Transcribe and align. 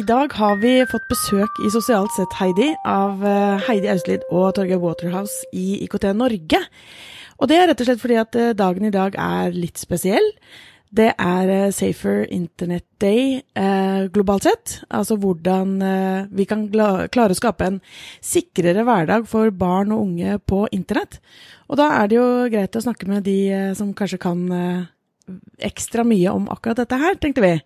I 0.00 0.04
dag 0.06 0.32
har 0.32 0.54
vi 0.62 0.70
fått 0.88 1.08
besøk 1.10 1.58
i 1.66 1.68
Sosialt 1.68 2.12
sett, 2.14 2.32
Heidi, 2.38 2.70
av 2.88 3.20
eh, 3.26 3.60
Heidi 3.66 3.90
Auslid 3.92 4.22
og 4.30 4.54
Torgeir 4.56 4.78
Waterhouse 4.80 5.44
i 5.52 5.82
IKT 5.84 6.06
Norge. 6.16 6.60
Og 7.36 7.50
det 7.50 7.58
er 7.58 7.68
rett 7.68 7.82
og 7.82 7.88
slett 7.88 8.00
fordi 8.00 8.16
at 8.16 8.38
eh, 8.38 8.54
dagen 8.56 8.86
i 8.88 8.92
dag 8.94 9.18
er 9.20 9.52
litt 9.52 9.82
spesiell. 9.82 10.30
Det 10.88 11.10
er 11.10 11.52
eh, 11.52 11.66
Safer 11.76 12.22
Internet 12.32 12.86
Day 13.02 13.42
eh, 13.42 14.06
globalt 14.14 14.46
sett. 14.48 14.78
Altså 14.88 15.18
hvordan 15.20 15.74
eh, 15.84 16.32
vi 16.32 16.48
kan 16.48 16.64
klare 16.70 17.36
å 17.36 17.40
skape 17.42 17.68
en 17.68 17.80
sikrere 18.24 18.86
hverdag 18.88 19.28
for 19.28 19.52
barn 19.52 19.92
og 19.92 20.06
unge 20.06 20.38
på 20.48 20.62
internett. 20.72 21.20
Og 21.68 21.76
da 21.82 21.90
er 21.98 22.08
det 22.08 22.22
jo 22.22 22.30
greit 22.54 22.78
å 22.78 22.86
snakke 22.86 23.10
med 23.10 23.28
de 23.28 23.40
eh, 23.52 23.72
som 23.76 23.92
kanskje 23.92 24.22
kan 24.22 24.46
ekstra 25.62 26.02
mye 26.08 26.32
om 26.32 26.48
akkurat 26.50 26.80
dette 26.80 26.96
her, 26.98 27.20
tenkte 27.20 27.44
vi 27.44 27.58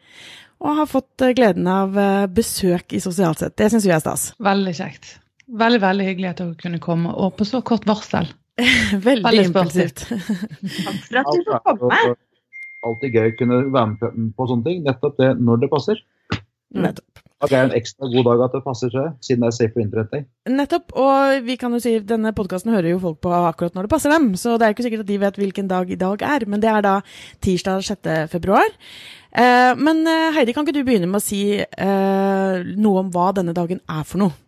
og 0.63 0.79
har 0.81 0.89
fått 0.91 1.25
eh, 1.25 1.35
gleden 1.37 1.67
av 1.71 1.99
eh, 1.99 2.27
besøk 2.31 2.95
i 2.95 3.01
Sosialt 3.03 3.43
sett. 3.43 3.57
Det 3.59 3.71
syns 3.73 3.87
vi 3.89 3.95
er 3.95 4.03
stas. 4.03 4.31
Veldig 4.43 4.75
kjekt. 4.77 5.17
Veldig 5.45 5.81
veldig 5.83 6.07
hyggelig 6.09 6.31
at 6.31 6.41
dere 6.41 6.59
kunne 6.61 6.81
komme, 6.83 7.13
og 7.13 7.37
på 7.39 7.47
så 7.49 7.61
kort 7.67 7.87
varsel. 7.89 8.31
veldig, 9.09 9.25
veldig 9.27 9.49
impulsivt. 9.51 10.07
Takk 10.09 11.03
for 11.11 11.21
at 11.21 11.35
du 11.35 11.51
fikk 11.51 11.69
komme. 11.69 12.15
Alltid 12.85 13.17
gøy 13.17 13.31
å 13.31 13.37
kunne 13.39 13.61
være 13.73 13.87
med 13.97 14.33
på 14.37 14.47
sånne 14.51 14.69
ting. 14.69 14.83
Nettopp 14.85 15.21
det 15.21 15.31
når 15.41 15.65
det 15.65 15.71
passer. 15.73 16.01
Nettopp. 16.75 17.24
At 17.43 17.51
det 17.51 17.59
er 17.59 17.67
en 17.67 17.75
ekstra 17.77 18.09
god 18.09 18.29
dag 18.29 18.43
at 18.47 18.55
det 18.55 18.63
passer 18.65 18.93
seg, 18.93 19.17
siden 19.25 19.43
det 19.43 19.49
er 19.51 19.57
Safe 19.57 19.75
for 19.75 20.07
Day. 20.13 20.23
Nettopp. 20.49 20.95
Og 20.97 21.43
vi 21.45 21.57
kan 21.61 21.75
jo 21.75 21.81
si 21.83 21.97
denne 22.07 22.33
podkasten 22.37 22.73
hører 22.73 22.95
jo 22.95 23.03
folk 23.03 23.19
på 23.27 23.33
akkurat 23.35 23.75
når 23.75 23.87
det 23.87 23.93
passer 23.93 24.15
dem, 24.15 24.31
så 24.39 24.55
det 24.57 24.67
er 24.67 24.77
ikke 24.77 24.87
sikkert 24.87 25.05
at 25.05 25.11
de 25.11 25.19
vet 25.21 25.41
hvilken 25.43 25.69
dag 25.69 25.91
i 25.91 25.99
dag 25.99 26.23
er. 26.23 26.47
Men 26.47 26.63
det 26.63 26.71
er 26.71 26.87
da 26.87 26.95
tirsdag 27.45 27.83
6. 27.85 28.09
februar. 28.33 28.71
Eh, 29.35 29.73
men 29.75 30.07
eh, 30.07 30.31
Heidi, 30.37 30.55
kan 30.55 30.65
ikke 30.65 30.79
du 30.79 30.87
begynne 30.87 31.11
med 31.11 31.19
å 31.19 31.27
si 31.27 31.43
eh, 31.59 32.73
noe 32.79 33.03
om 33.03 33.13
hva 33.13 33.33
denne 33.37 33.57
dagen 33.57 33.83
er 33.83 34.07
for 34.07 34.23
noe? 34.23 34.39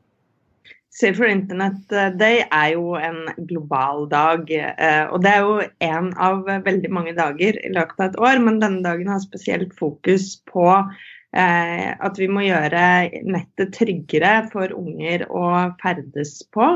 Safe 0.97 1.19
for 1.19 1.29
Internet 1.29 1.91
Day 2.17 2.39
er 2.47 2.71
jo 2.73 2.95
en 2.97 3.27
global 3.51 4.07
dag. 4.09 4.47
Og 5.13 5.19
det 5.21 5.33
er 5.35 5.43
jo 5.45 5.59
en 5.85 6.07
av 6.17 6.47
veldig 6.49 6.89
mange 6.89 7.13
dager 7.19 7.59
i 7.61 7.73
løpet 7.75 8.01
av 8.01 8.07
et 8.07 8.17
år, 8.17 8.41
men 8.47 8.63
denne 8.63 8.81
dagen 8.87 9.11
har 9.13 9.21
spesielt 9.21 9.77
fokus 9.77 10.39
på 10.49 10.71
Eh, 10.73 11.16
at 11.37 12.17
vi 12.21 12.29
må 12.33 12.47
gjøre 12.47 12.83
nettet 13.29 13.75
tryggere 13.77 14.47
for 14.53 14.73
unger 14.73 15.27
å 15.29 15.51
ferdes 15.83 16.39
på. 16.55 16.69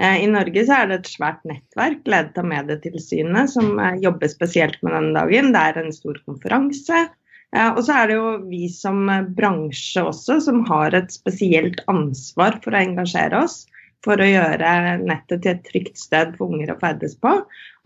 Eh, 0.00 0.24
I 0.24 0.30
Norge 0.30 0.64
så 0.68 0.80
er 0.80 0.90
det 0.90 0.98
et 1.00 1.12
svært 1.12 1.44
nettverk 1.48 2.08
ledet 2.08 2.40
av 2.40 2.48
Medietilsynet 2.48 3.52
som 3.52 3.78
eh, 3.80 4.00
jobber 4.04 4.32
spesielt 4.32 4.80
med 4.84 4.96
denne 4.96 5.14
dagen. 5.16 5.52
Det 5.54 5.62
er 5.62 5.80
en 5.82 5.94
stor 5.94 6.20
konferanse. 6.24 7.06
Og 7.56 7.78
så 7.86 7.94
er 7.94 8.08
det 8.10 8.16
jo 8.18 8.30
vi 8.50 8.66
som 8.68 9.06
bransje 9.36 10.02
også 10.02 10.40
som 10.44 10.64
har 10.66 10.92
et 10.98 11.12
spesielt 11.14 11.78
ansvar 11.88 12.58
for 12.64 12.74
å 12.74 12.80
engasjere 12.82 13.38
oss 13.46 13.62
for 14.04 14.20
å 14.22 14.28
gjøre 14.28 14.72
nettet 15.02 15.42
til 15.42 15.52
et 15.54 15.64
trygt 15.66 15.98
sted 15.98 16.34
for 16.36 16.52
unger 16.52 16.74
å 16.74 16.78
ferdes 16.80 17.16
på. 17.18 17.32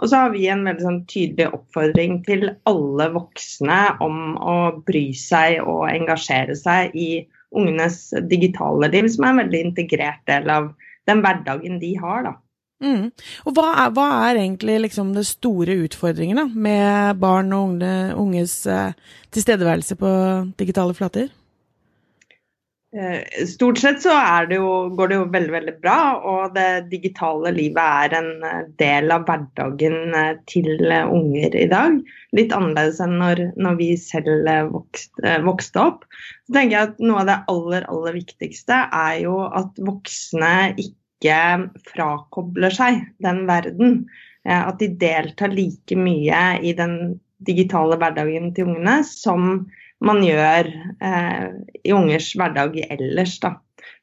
Og 0.00 0.10
så 0.10 0.24
har 0.24 0.34
vi 0.34 0.46
en 0.50 0.66
veldig 0.68 0.86
sånn 0.86 1.00
tydelig 1.10 1.48
oppfordring 1.56 2.20
til 2.26 2.50
alle 2.68 3.08
voksne 3.14 3.80
om 4.04 4.36
å 4.36 4.58
bry 4.86 5.10
seg 5.16 5.60
og 5.64 5.88
engasjere 5.90 6.56
seg 6.58 6.96
i 6.96 7.10
ungenes 7.56 8.10
digitale 8.30 8.90
liv, 8.92 9.08
som 9.10 9.26
er 9.26 9.34
en 9.34 9.42
veldig 9.44 9.64
integrert 9.70 10.22
del 10.30 10.52
av 10.52 10.70
den 11.08 11.24
hverdagen 11.24 11.80
de 11.82 11.96
har. 12.00 12.22
da. 12.28 12.36
Mm. 12.80 13.10
Og 13.44 13.56
hva 13.56 13.66
er, 13.74 13.90
hva 13.92 14.06
er, 14.30 14.38
egentlig 14.40 14.78
liksom 14.86 15.12
det 15.12 15.26
store 15.28 15.76
utfordringen 15.84 16.40
da, 16.40 16.46
med 16.48 17.20
barn 17.20 17.52
og 17.52 17.74
unge, 17.74 17.92
unges 18.16 18.54
eh, 18.70 18.96
tilstedeværelse 19.34 19.98
på 20.00 20.12
digitale 20.60 20.96
flater? 20.96 21.28
Eh, 22.96 23.46
stort 23.46 23.78
sett 23.78 24.02
så 24.02 24.10
det 24.48 24.56
jo, 24.58 24.70
går 24.98 25.08
det 25.08 25.16
jo 25.20 25.26
veldig 25.30 25.52
veldig 25.54 25.74
bra, 25.78 25.98
og 26.26 26.56
det 26.56 26.88
digitale 26.90 27.52
livet 27.54 27.78
er 27.78 28.16
en 28.18 28.30
eh, 28.42 28.64
del 28.82 29.14
av 29.14 29.28
hverdagen 29.28 30.16
eh, 30.18 30.32
til 30.50 30.90
unger 30.90 31.54
i 31.54 31.68
dag. 31.70 32.00
Litt 32.34 32.54
annerledes 32.56 32.98
enn 33.04 33.14
når, 33.22 33.44
når 33.62 33.78
vi 33.78 33.92
selv 34.00 34.50
vokste, 34.72 35.36
vokste, 35.46 35.84
opp. 35.84 36.02
Så 36.48 36.56
tenker 36.56 36.76
jeg 36.76 36.88
at 36.88 36.98
Noe 37.04 37.22
av 37.22 37.30
det 37.30 37.38
aller, 37.54 37.86
aller 37.94 38.18
viktigste 38.18 38.82
er 38.90 39.14
jo 39.22 39.38
at 39.46 39.78
voksne 39.86 40.52
ikke 40.82 41.38
frakobler 41.92 42.74
seg 42.74 43.04
den 43.22 43.44
verden. 43.46 44.00
At 44.50 44.80
de 44.80 44.88
deltar 44.98 45.52
like 45.52 45.94
mye 46.00 46.44
i 46.64 46.72
den 46.74 47.20
digitale 47.44 47.98
hverdagen 48.00 48.50
til 48.56 48.70
ungene 48.72 49.02
som 49.06 49.68
man 50.04 50.22
gjør 50.24 50.70
eh, 51.04 51.48
i 51.84 51.92
ungers 51.92 52.32
hverdag 52.38 52.78
ellers. 52.88 53.36
Da. 53.42 53.54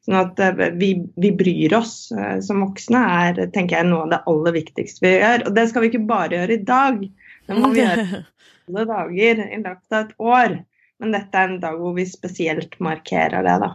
Sånn 0.05 0.19
at 0.19 0.39
eh, 0.43 0.69
vi, 0.77 0.91
vi, 1.17 1.31
bryr 1.37 1.77
oss 1.77 2.11
eh, 2.13 2.37
som 2.45 2.61
voksne 2.65 3.01
er 3.01 3.41
tenker 3.55 3.79
jeg, 3.79 3.89
noe 3.89 4.05
av 4.05 4.13
det 4.13 4.21
aller 4.33 4.57
viktigste 4.59 5.05
vi 5.05 5.15
gjør. 5.17 5.47
Og 5.47 5.57
det 5.57 5.67
skal 5.71 5.83
vi 5.83 5.91
ikke 5.91 6.05
bare 6.09 6.41
gjøre 6.41 6.57
i 6.57 6.63
dag, 6.67 7.01
det 7.47 7.57
må 7.57 7.73
vi 7.73 7.83
gjøre 7.83 8.07
alle 8.67 8.87
dager 8.91 9.43
i 9.47 9.61
løpet 9.63 9.97
av 9.97 9.99
et 10.03 10.15
år. 10.35 10.59
Men 10.97 11.13
dette 11.13 11.37
er 11.37 11.51
en 11.51 11.59
dag 11.61 11.75
hvor 11.77 11.93
vi 11.97 12.07
spesielt 12.09 12.79
markerer 12.81 13.45
det, 13.45 13.57
da. 13.61 13.73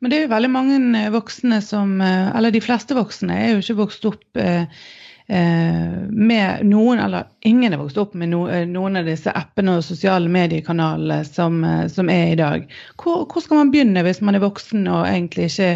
Men 0.00 0.10
det 0.10 0.16
er 0.16 0.22
jo 0.24 0.34
veldig 0.34 0.50
mange 0.52 1.00
voksne 1.14 1.58
som 1.64 2.00
Eller 2.02 2.52
de 2.52 2.60
fleste 2.60 2.96
voksne 2.96 3.36
er 3.40 3.52
jo 3.54 3.60
ikke 3.62 3.76
vokst 3.78 4.04
opp 4.08 4.40
eh, 4.40 4.66
Eh, 4.66 5.13
med 5.26 6.66
noen, 6.68 6.98
eller 7.00 7.24
ingen 7.40 7.72
er 7.72 7.80
vokst 7.80 7.98
opp 7.98 8.12
med 8.18 8.34
eh, 8.34 8.66
noen 8.68 9.00
av 9.00 9.08
disse 9.08 9.32
appene 9.32 9.78
og 9.78 9.86
sosiale 9.86 10.28
mediekanalene 10.28 11.24
som, 11.24 11.62
eh, 11.64 11.86
som 11.88 12.10
er 12.12 12.32
i 12.34 12.38
dag. 12.40 12.66
Hvor, 13.00 13.24
hvor, 13.24 13.40
skal 13.40 13.62
man 13.62 13.72
begynne 13.72 14.04
hvis 14.04 14.20
man 14.20 14.36
er 14.36 14.44
voksen 14.44 14.84
og 14.84 15.06
egentlig 15.08 15.48
ikke 15.48 15.70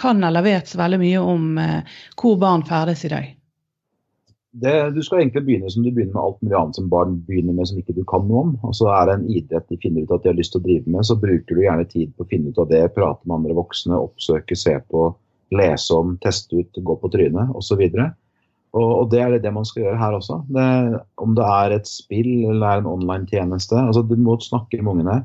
kan 0.00 0.20
eller 0.24 0.44
vet 0.44 0.68
så 0.68 0.82
veldig 0.82 1.00
mye 1.00 1.20
om 1.20 1.52
hvor 2.20 2.36
barn 2.40 2.64
ferdes 2.68 3.04
i 3.08 3.12
dag? 3.12 3.30
Det, 4.52 4.90
du 4.90 5.02
skal 5.06 5.20
egentlig 5.20 5.44
begynne 5.46 5.70
som 5.70 5.84
du 5.84 5.92
begynner 5.92 6.16
med 6.16 6.22
alt 6.24 6.40
mulig 6.42 6.56
annet 6.58 6.78
som 6.78 6.88
barn 6.90 7.18
begynner 7.26 7.54
med 7.54 7.68
som 7.70 7.78
ikke 7.78 7.94
du 7.94 8.02
kan 8.08 8.24
noe 8.26 8.40
om. 8.44 8.54
Og 8.66 8.74
så 8.76 8.88
er 8.92 9.06
det 9.06 9.16
en 9.16 9.28
idrett 9.30 9.68
de 9.70 9.78
finner 9.80 10.02
ut 10.04 10.14
at 10.16 10.24
de 10.24 10.32
har 10.32 10.38
lyst 10.38 10.56
til 10.56 10.60
å 10.60 10.66
drive 10.66 10.90
med, 10.90 11.06
så 11.06 11.16
bruker 11.20 11.54
du 11.54 11.62
gjerne 11.62 11.86
tid 11.88 12.10
på 12.16 12.26
å 12.26 12.30
finne 12.32 12.50
ut 12.50 12.58
av 12.58 12.68
det, 12.72 12.82
prate 12.96 13.22
med 13.24 13.36
andre 13.38 13.56
voksne, 13.60 14.00
oppsøke, 14.08 14.58
se 14.58 14.74
på, 14.90 15.06
lese 15.54 15.94
om, 15.94 16.16
teste 16.24 16.58
ut, 16.58 16.82
gå 16.82 16.98
på 16.98 17.12
trynet 17.14 17.54
osv. 17.54 17.84
Og, 17.86 18.10
og, 18.76 19.10
det 19.10 19.20
er 19.20 19.36
det 19.42 19.52
man 19.54 19.66
skal 19.66 19.84
gjøre 19.84 19.98
her 19.98 20.16
også. 20.16 20.40
Det, 20.54 20.64
om 21.18 21.34
det 21.34 21.46
er 21.46 21.74
et 21.74 21.88
spill 21.90 22.50
eller 22.52 22.66
er 22.66 22.82
en 22.82 22.90
online-tjeneste. 22.90 23.76
altså 23.76 24.02
Du 24.06 24.14
må 24.16 24.36
snakke 24.40 24.78
med 24.82 24.92
ungene. 24.94 25.16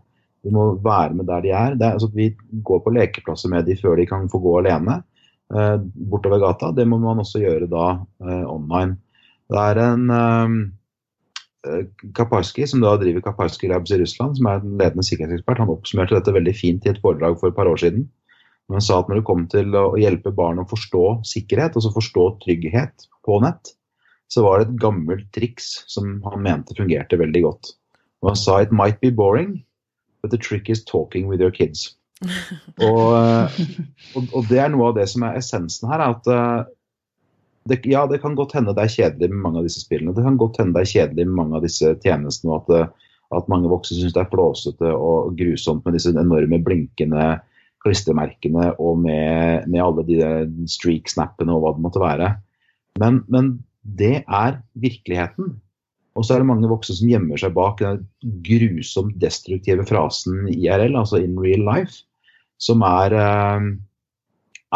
Du 0.45 0.53
må 0.53 0.75
være 0.81 1.13
med 1.13 1.27
der 1.29 1.41
de 1.41 1.51
er. 1.51 1.75
er 1.77 1.91
altså, 1.91 2.09
vi 2.13 2.31
går 2.63 2.81
på 2.85 2.93
lekeplasser 2.93 3.49
med 3.49 3.65
de 3.65 3.77
før 3.77 3.97
de 3.97 4.05
kan 4.09 4.29
få 4.29 4.41
gå 4.41 4.57
alene 4.59 5.01
eh, 5.53 5.77
bortover 6.09 6.41
gata. 6.41 6.71
Det 6.71 6.87
må 6.87 6.97
man 7.01 7.21
også 7.21 7.41
gjøre 7.43 7.69
da 7.69 7.85
eh, 8.25 8.45
online. 8.49 8.97
Det 9.49 9.61
er 9.61 9.81
en 9.83 10.09
eh, 10.09 11.85
Kaparski, 12.17 12.65
som 12.69 12.81
da 12.81 12.93
driver 13.01 13.23
Kaparski 13.25 13.69
Labs 13.69 13.93
i 13.93 14.01
Russland, 14.01 14.37
som 14.37 14.49
er 14.49 14.61
en 14.61 14.77
ledende 14.77 15.05
sikkerhetsekspert, 15.05 15.61
han 15.61 15.73
oppsummerte 15.73 16.17
dette 16.17 16.33
veldig 16.33 16.53
fint 16.57 16.85
i 16.85 16.93
et 16.93 17.01
foredrag 17.01 17.39
for 17.39 17.49
et 17.49 17.57
par 17.57 17.69
år 17.69 17.81
siden. 17.81 18.05
Han 18.73 18.81
sa 18.81 18.99
at 18.99 19.09
når 19.09 19.19
det 19.19 19.27
kom 19.27 19.43
til 19.51 19.75
å 19.77 19.87
hjelpe 20.01 20.33
barn 20.33 20.61
å 20.61 20.67
forstå 20.69 21.03
sikkerhet, 21.27 21.75
altså 21.77 21.93
forstå 21.93 22.23
trygghet 22.45 23.05
på 23.25 23.37
nett, 23.43 23.75
så 24.31 24.41
var 24.45 24.59
det 24.59 24.69
et 24.69 24.79
gammelt 24.81 25.27
triks 25.35 25.83
som 25.91 26.17
han 26.25 26.41
mente 26.45 26.77
fungerte 26.77 27.19
veldig 27.21 27.43
godt. 27.45 27.75
Og 28.23 28.31
han 28.31 28.39
sa 28.39 28.57
it 28.63 28.73
might 28.73 28.97
be 29.01 29.11
boring, 29.13 29.59
but 30.21 30.31
the 30.31 30.41
trick 30.41 30.69
is 30.69 30.83
talking 30.83 31.29
with 31.29 31.41
your 31.41 31.53
kids. 31.53 31.93
og, 32.87 33.11
eh, 33.19 33.59
og, 34.15 34.31
og, 34.31 34.45
det 34.49 34.61
er 34.63 34.71
noe 34.73 34.89
av 34.89 34.97
det 34.97 35.05
som 35.11 35.25
er 35.27 35.37
essensen 35.37 35.89
her. 35.91 36.01
at 36.01 36.29
uh, 36.31 36.63
det, 37.69 37.81
ja, 37.89 38.05
det 38.07 38.21
kan 38.23 38.37
godt 38.37 38.55
hende 38.55 38.73
det 38.77 38.85
er 38.85 38.93
kjedelig 38.93 39.29
med 39.33 39.41
mange 39.41 39.61
av 39.61 39.67
disse 39.67 39.81
spillene. 39.83 40.13
Det 40.15 40.25
kan 40.25 40.37
godt 40.41 40.61
hende 40.61 40.77
det 40.77 40.85
er 40.85 40.93
kjedelig 40.93 41.25
med 41.27 41.37
mange 41.37 41.59
av 41.59 41.65
disse 41.65 41.91
tjenestene, 42.01 42.53
og 42.53 42.63
at, 42.63 42.77
eh, 42.77 43.11
at 43.37 43.51
mange 43.51 43.69
voksne 43.71 43.97
syns 43.99 44.15
det 44.15 44.21
er 44.21 44.31
flåsete 44.31 44.91
og 44.93 45.33
grusomt 45.37 45.85
med 45.85 45.97
disse 45.97 46.13
enorme 46.13 46.61
blinkende 46.65 47.29
klistremerkene 47.85 48.71
og 48.81 48.99
med, 49.03 49.67
med 49.69 49.83
alle 49.83 50.05
de 50.07 50.67
streak-snappene 50.71 51.53
og 51.53 51.63
hva 51.63 51.75
det 51.75 51.85
måtte 51.85 52.03
være. 52.03 52.33
Men, 53.01 53.23
men, 53.31 53.55
det 53.85 54.23
er 54.25 54.55
virkeligheten. 54.81 55.51
Og 56.17 56.23
så 56.25 56.33
er 56.33 56.41
det 56.41 56.47
mange 56.49 56.69
voksne 56.71 56.95
som 56.97 57.09
gjemmer 57.11 57.37
seg 57.37 57.51
bak 57.53 57.83
den 57.83 58.05
grusomt 58.41 59.17
destruktive 59.21 59.85
frasen 59.85 60.47
IRL, 60.49 60.95
altså 60.97 61.19
in 61.21 61.35
real 61.37 61.61
life, 61.67 61.99
som 62.57 62.81
er, 62.87 63.13
eh, 63.13 63.67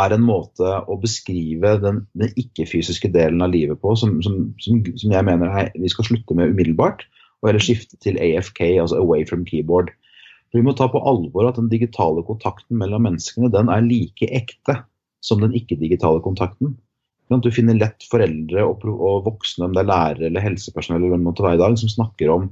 er 0.03 0.13
en 0.13 0.27
måte 0.27 0.75
å 0.85 0.99
beskrive 1.01 1.77
den, 1.81 2.03
den 2.19 2.35
ikke-fysiske 2.37 3.09
delen 3.15 3.41
av 3.41 3.49
livet 3.55 3.81
på 3.81 3.95
som, 3.97 4.19
som, 4.21 4.51
som, 4.61 4.83
som 4.99 5.15
jeg 5.15 5.25
mener 5.25 5.71
vi 5.73 5.89
skal 5.89 6.11
slutte 6.11 6.37
med 6.37 6.53
umiddelbart, 6.53 7.07
og 7.39 7.49
heller 7.49 7.63
skifte 7.63 7.97
til 8.03 8.19
AFK, 8.21 8.61
altså 8.83 8.99
away 8.99 9.25
from 9.25 9.47
keyboard. 9.47 9.89
Vi 10.55 10.61
må 10.65 10.73
ta 10.77 10.87
på 10.89 11.01
alvor 11.05 11.49
at 11.49 11.59
den 11.59 11.69
digitale 11.71 12.23
kontakten 12.25 12.79
mellom 12.81 13.05
menneskene 13.05 13.51
den 13.53 13.69
er 13.69 13.85
like 13.85 14.29
ekte 14.33 14.79
som 15.25 15.41
den 15.43 15.53
ikke-digitale 15.57 16.23
kontakten. 16.25 16.77
Du 17.29 17.51
finner 17.53 17.77
lett 17.77 18.05
foreldre 18.09 18.63
og, 18.65 18.85
voksne, 19.27 19.67
om 19.67 19.75
det 19.75 19.83
er 19.83 19.89
lærere 19.91 20.29
eller 20.31 20.41
helsepersonell 20.41 21.05
eller 21.05 21.21
måtte 21.21 21.45
være 21.45 21.59
i 21.59 21.61
dag, 21.61 21.75
som 21.77 21.91
snakker 21.91 22.31
om 22.33 22.47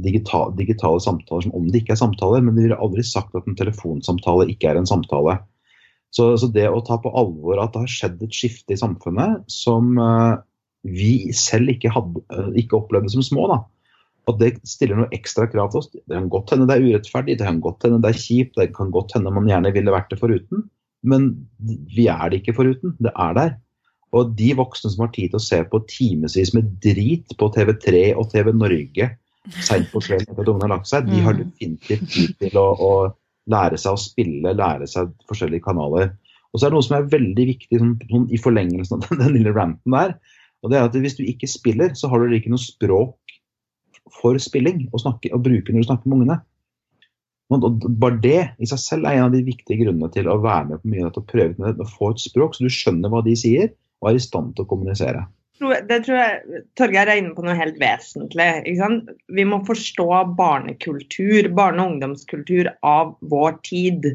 digital, 0.00 0.52
digitale 0.56 1.00
samtaler 1.02 1.48
som 1.48 1.56
om 1.58 1.66
det 1.68 1.82
ikke 1.82 1.96
er 1.96 2.02
samtaler, 2.04 2.44
men 2.44 2.54
de 2.54 2.68
ville 2.68 2.78
aldri 2.78 3.02
sagt 3.06 3.34
at 3.34 3.48
en 3.48 3.58
telefonsamtale 3.58 4.46
ikke 4.52 4.70
er 4.70 4.78
en 4.78 4.88
samtale. 4.88 5.40
Så, 6.14 6.32
så, 6.38 6.46
det 6.50 6.68
å 6.70 6.82
ta 6.86 6.98
på 7.02 7.10
alvor 7.14 7.60
at 7.62 7.74
det 7.74 7.84
har 7.84 7.90
skjedd 7.90 8.22
et 8.26 8.34
skifte 8.34 8.74
i 8.74 8.78
samfunnet 8.78 9.44
som 9.50 9.92
uh, 9.98 10.38
vi 10.86 11.30
selv 11.36 11.74
ikke, 11.74 11.92
hadde, 11.94 12.22
uh, 12.34 12.50
ikke, 12.54 12.80
opplevde 12.80 13.12
som 13.14 13.26
små, 13.26 13.46
da. 13.50 13.60
At 14.32 14.42
det 14.42 14.50
stiller 14.68 14.98
noe 14.98 15.12
ekstra 15.14 15.46
krav 15.50 15.72
til 15.72 15.82
oss. 15.82 15.88
Det 15.92 16.12
kan 16.12 16.28
godt 16.32 16.52
hende 16.54 16.68
det 16.70 16.76
er 16.76 16.86
urettferdig, 16.86 17.38
det 17.38 17.48
kan 17.48 17.62
godt 17.64 17.86
hende 17.86 18.02
det 18.04 18.12
er 18.12 18.20
kjipt, 18.20 18.58
det 18.58 18.70
kan 18.76 18.92
godt 18.94 19.16
hende 19.16 19.32
man 19.34 19.48
gjerne 19.50 19.72
ville 19.74 19.94
vært 19.94 20.12
det 20.12 20.20
foruten. 20.20 20.68
Men 21.06 21.30
vi 21.94 22.06
er 22.12 22.28
det 22.28 22.42
ikke 22.42 22.56
foruten. 22.58 22.94
Det 23.00 23.12
er 23.14 23.36
der. 23.38 23.56
Og 24.16 24.34
de 24.36 24.50
voksne 24.58 24.90
som 24.90 25.04
har 25.06 25.12
tid 25.14 25.30
til 25.30 25.38
å 25.38 25.44
se 25.44 25.60
på 25.70 25.82
timevis 25.88 26.52
med 26.56 26.70
drit 26.82 27.36
på 27.38 27.50
TV3 27.54 28.10
og 28.18 28.30
TV 28.32 28.50
Norge 28.56 29.12
seint 29.64 29.88
på 29.92 30.02
kvelden 30.02 30.28
etter 30.28 30.42
at 30.42 30.50
ungene 30.50 30.66
har 30.66 30.74
lagt 30.74 30.90
seg, 30.90 31.06
de 31.08 31.20
har 31.24 31.36
mm. 31.36 31.44
definitivt 31.44 32.10
tid 32.12 32.34
til 32.42 32.58
å, 32.60 32.66
å 32.74 32.90
lære 33.50 33.78
seg 33.80 33.96
å 33.96 34.00
spille, 34.00 34.56
lære 34.56 34.88
seg 34.90 35.14
forskjellige 35.30 35.64
kanaler. 35.64 36.12
Og 36.50 36.58
så 36.58 36.66
er 36.66 36.72
det 36.72 36.76
noe 36.76 36.86
som 36.86 36.98
er 36.98 37.08
veldig 37.12 37.46
viktig 37.52 37.80
sånn, 37.80 37.94
sånn, 38.10 38.28
i 38.34 38.40
forlengelsen 38.42 39.06
av 39.06 39.14
den 39.22 39.34
lille 39.38 39.54
ranten 39.56 39.96
der. 39.96 40.16
og 40.60 40.72
det 40.72 40.80
er 40.80 40.88
at 40.88 40.98
Hvis 41.06 41.18
du 41.18 41.24
ikke 41.24 41.50
spiller, 41.50 41.94
så 41.94 42.10
har 42.10 42.22
du 42.22 42.36
ikke 42.36 42.52
noe 42.52 42.62
språk 42.62 43.38
for 44.20 44.38
spilling 44.42 44.86
å, 44.92 45.00
snakke, 45.02 45.32
å 45.34 45.40
bruke 45.42 45.72
når 45.72 45.84
du 45.84 45.88
snakker 45.88 46.10
med 46.10 46.20
ungene. 46.20 46.38
Og 47.50 47.86
bare 47.98 48.20
det 48.22 48.40
i 48.62 48.68
seg 48.70 48.78
selv 48.78 49.08
er 49.08 49.18
en 49.18 49.26
av 49.26 49.34
de 49.34 49.42
viktige 49.42 49.80
grunnene 49.82 50.10
til 50.14 50.28
å 50.30 50.38
være 50.42 50.68
med 50.68 50.82
på 50.82 50.92
mye 50.92 51.02
av 51.02 51.10
dette 51.10 51.22
og 51.24 51.30
prøve 51.32 51.54
med 51.56 51.80
det, 51.80 51.86
å 51.86 51.94
få 51.98 52.12
et 52.12 52.22
språk 52.22 52.54
så 52.54 52.66
du 52.66 52.70
skjønner 52.70 53.10
hva 53.10 53.24
de 53.26 53.34
sier 53.38 53.72
og 54.00 54.12
er 54.12 54.20
i 54.20 54.22
stand 54.22 54.54
til 54.54 54.64
å 54.66 54.70
kommunisere 54.70 55.24
det 55.60 55.98
tror 56.06 56.16
jeg 56.16 56.60
Torgeir 56.78 57.10
er 57.10 57.18
inne 57.20 57.34
på 57.36 57.44
noe 57.44 57.56
helt 57.58 57.76
vesentlig. 57.80 58.46
Vi 59.36 59.44
må 59.44 59.58
forstå 59.68 60.06
barnekultur, 60.38 61.50
barne- 61.56 61.84
og 61.84 61.94
ungdomskultur 61.94 62.70
av 62.86 63.12
vår 63.32 63.58
tid. 63.66 64.08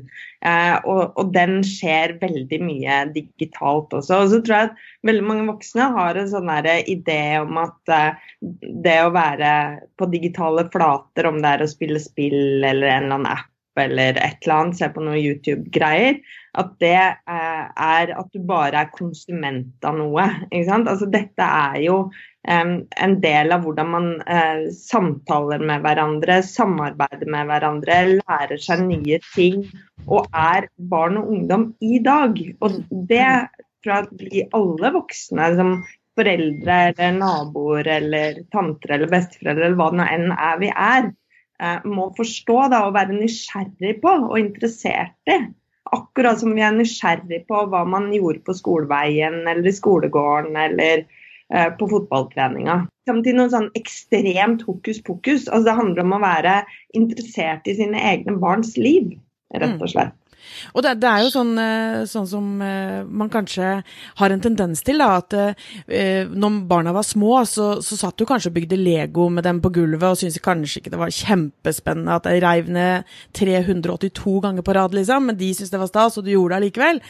Eh, 0.45 0.75
og, 0.81 1.13
og, 1.13 1.31
den 1.35 1.59
skjer 1.65 2.15
veldig 2.21 2.59
mye 2.65 2.99
digitalt 3.13 3.93
også. 3.93 4.23
Og 4.23 4.33
så 4.33 4.41
tror 4.41 4.57
jeg 4.57 4.71
at 4.71 4.85
veldig 5.09 5.25
mange 5.29 5.47
voksne 5.51 5.89
har 5.95 6.17
en 6.17 6.31
sånn 6.33 6.53
idé 6.85 7.21
om 7.41 7.61
at 7.61 7.93
eh, 7.93 8.29
det 8.85 8.99
å 9.05 9.13
være 9.13 9.51
på 9.97 10.09
digitale 10.13 10.65
flater, 10.73 11.29
om 11.29 11.41
det 11.41 11.53
er 11.53 11.65
å 11.65 11.69
spille 11.69 12.01
spill 12.01 12.63
eller 12.63 12.89
en 12.89 13.05
eller 13.05 13.19
annen 13.19 13.33
app 13.37 13.51
eller 13.81 14.17
et 14.19 14.37
eller 14.43 14.55
annet, 14.55 14.77
se 14.79 14.89
på 14.91 15.03
noen 15.03 15.19
YouTube-greier, 15.19 16.19
at 16.55 16.71
det 16.83 16.95
eh, 16.95 17.65
er 17.67 18.13
at 18.15 18.29
du 18.31 18.39
bare 18.47 18.85
er 18.85 18.93
konsument 18.95 19.87
av 19.87 19.97
noe. 19.99 20.27
Ikke 20.49 20.69
sant? 20.69 20.89
Altså, 20.91 21.09
dette 21.11 21.47
er 21.47 21.81
jo 21.83 21.97
eh, 22.47 22.71
en 23.07 23.17
del 23.23 23.55
av 23.55 23.65
hvordan 23.65 23.91
man 23.91 24.07
eh, 24.23 24.65
samtaler 24.75 25.63
med 25.65 25.83
hverandre, 25.85 26.39
samarbeider 26.47 27.27
med 27.31 27.51
hverandre, 27.51 27.99
lærer 28.21 28.63
seg 28.63 28.85
nye 28.87 29.19
ting 29.33 29.65
og 30.05 30.29
er 30.31 30.69
barn 30.91 31.19
og 31.21 31.35
ungdom 31.35 31.69
i 31.83 31.99
dag. 32.03 32.39
Og 32.63 32.81
det 33.11 33.27
tror 33.83 33.93
jeg 33.93 34.07
at 34.07 34.25
vi 34.31 34.47
alle 34.55 34.95
voksne 34.95 35.51
som 35.59 35.77
foreldre 36.15 36.75
eller 36.89 37.17
naboer 37.19 37.87
eller 37.97 38.41
tanter 38.53 38.95
eller 38.95 39.11
besteforeldre 39.11 39.67
eller 39.67 39.79
hva 39.79 39.91
det 39.91 39.99
nå 39.99 40.05
enn 40.15 40.29
er 40.33 40.59
vi 40.61 40.69
er, 40.71 41.09
må 41.87 42.09
forstå 42.17 42.57
da, 42.73 42.81
og 42.87 42.95
være 42.97 43.15
nysgjerrig 43.15 43.99
på 44.03 44.11
og 44.29 44.39
interessert 44.39 45.31
i. 45.31 45.39
Akkurat 45.95 46.41
som 46.41 46.55
vi 46.57 46.63
er 46.65 46.73
nysgjerrig 46.75 47.43
på 47.49 47.61
hva 47.71 47.83
man 47.87 48.09
gjorde 48.13 48.41
på 48.47 48.55
skoleveien 48.57 49.43
eller 49.45 49.69
i 49.69 49.75
skolegården 49.75 50.57
eller 50.57 51.05
eh, 51.05 51.69
på 51.77 51.87
fotballtreninga. 51.91 52.81
Samtidig 53.05 53.37
noe 53.37 53.53
sånn 53.53 53.69
ekstremt 53.77 54.65
hokus 54.65 54.99
pokus. 55.05 55.45
Altså, 55.45 55.67
det 55.69 55.77
handler 55.77 56.03
om 56.07 56.17
å 56.17 56.23
være 56.25 56.55
interessert 56.97 57.69
i 57.69 57.77
sine 57.77 58.01
egne 58.01 58.35
barns 58.41 58.73
liv, 58.81 59.13
rett 59.53 59.77
og 59.77 59.85
mm. 59.85 59.93
slett. 59.93 60.17
Og 60.73 60.83
det, 60.85 60.95
det, 61.01 61.09
er 61.09 61.23
jo 61.25 61.31
sånn, 61.33 61.53
eh, 61.61 62.01
sånn 62.09 62.27
som 62.29 62.49
eh, 62.63 63.01
man 63.05 63.31
kanskje 63.33 63.71
har 64.19 64.33
en 64.33 64.43
tendens 64.43 64.83
til, 64.85 65.01
da, 65.01 65.19
at 65.21 65.35
eh, 65.35 66.27
når 66.29 66.59
barna 66.69 66.93
var 66.95 67.07
små, 67.07 67.39
så, 67.49 67.69
så 67.85 67.99
satt 67.99 68.19
du 68.19 68.25
kanskje 68.27 68.51
og 68.51 68.57
bygde 68.59 68.79
Lego 68.79 69.27
med 69.33 69.47
dem 69.47 69.61
på 69.63 69.73
gulvet 69.75 70.07
og 70.09 70.19
syntes 70.19 70.43
kanskje 70.43 70.81
ikke 70.81 70.93
det 70.93 71.01
var 71.01 71.15
kjempespennende 71.15 72.19
at 72.19 72.29
jeg 72.29 72.43
reiv 72.45 72.71
ned 72.73 73.17
382 73.37 74.37
ganger 74.45 74.65
på 74.65 74.77
rad, 74.77 74.95
liksom, 74.97 75.31
men 75.31 75.39
de 75.39 75.51
syntes 75.53 75.73
det 75.73 75.81
var 75.81 75.91
stas, 75.91 76.19
og 76.19 76.25
du 76.25 76.33
gjorde 76.35 76.55
det 76.55 76.61
allikevel. 76.61 77.01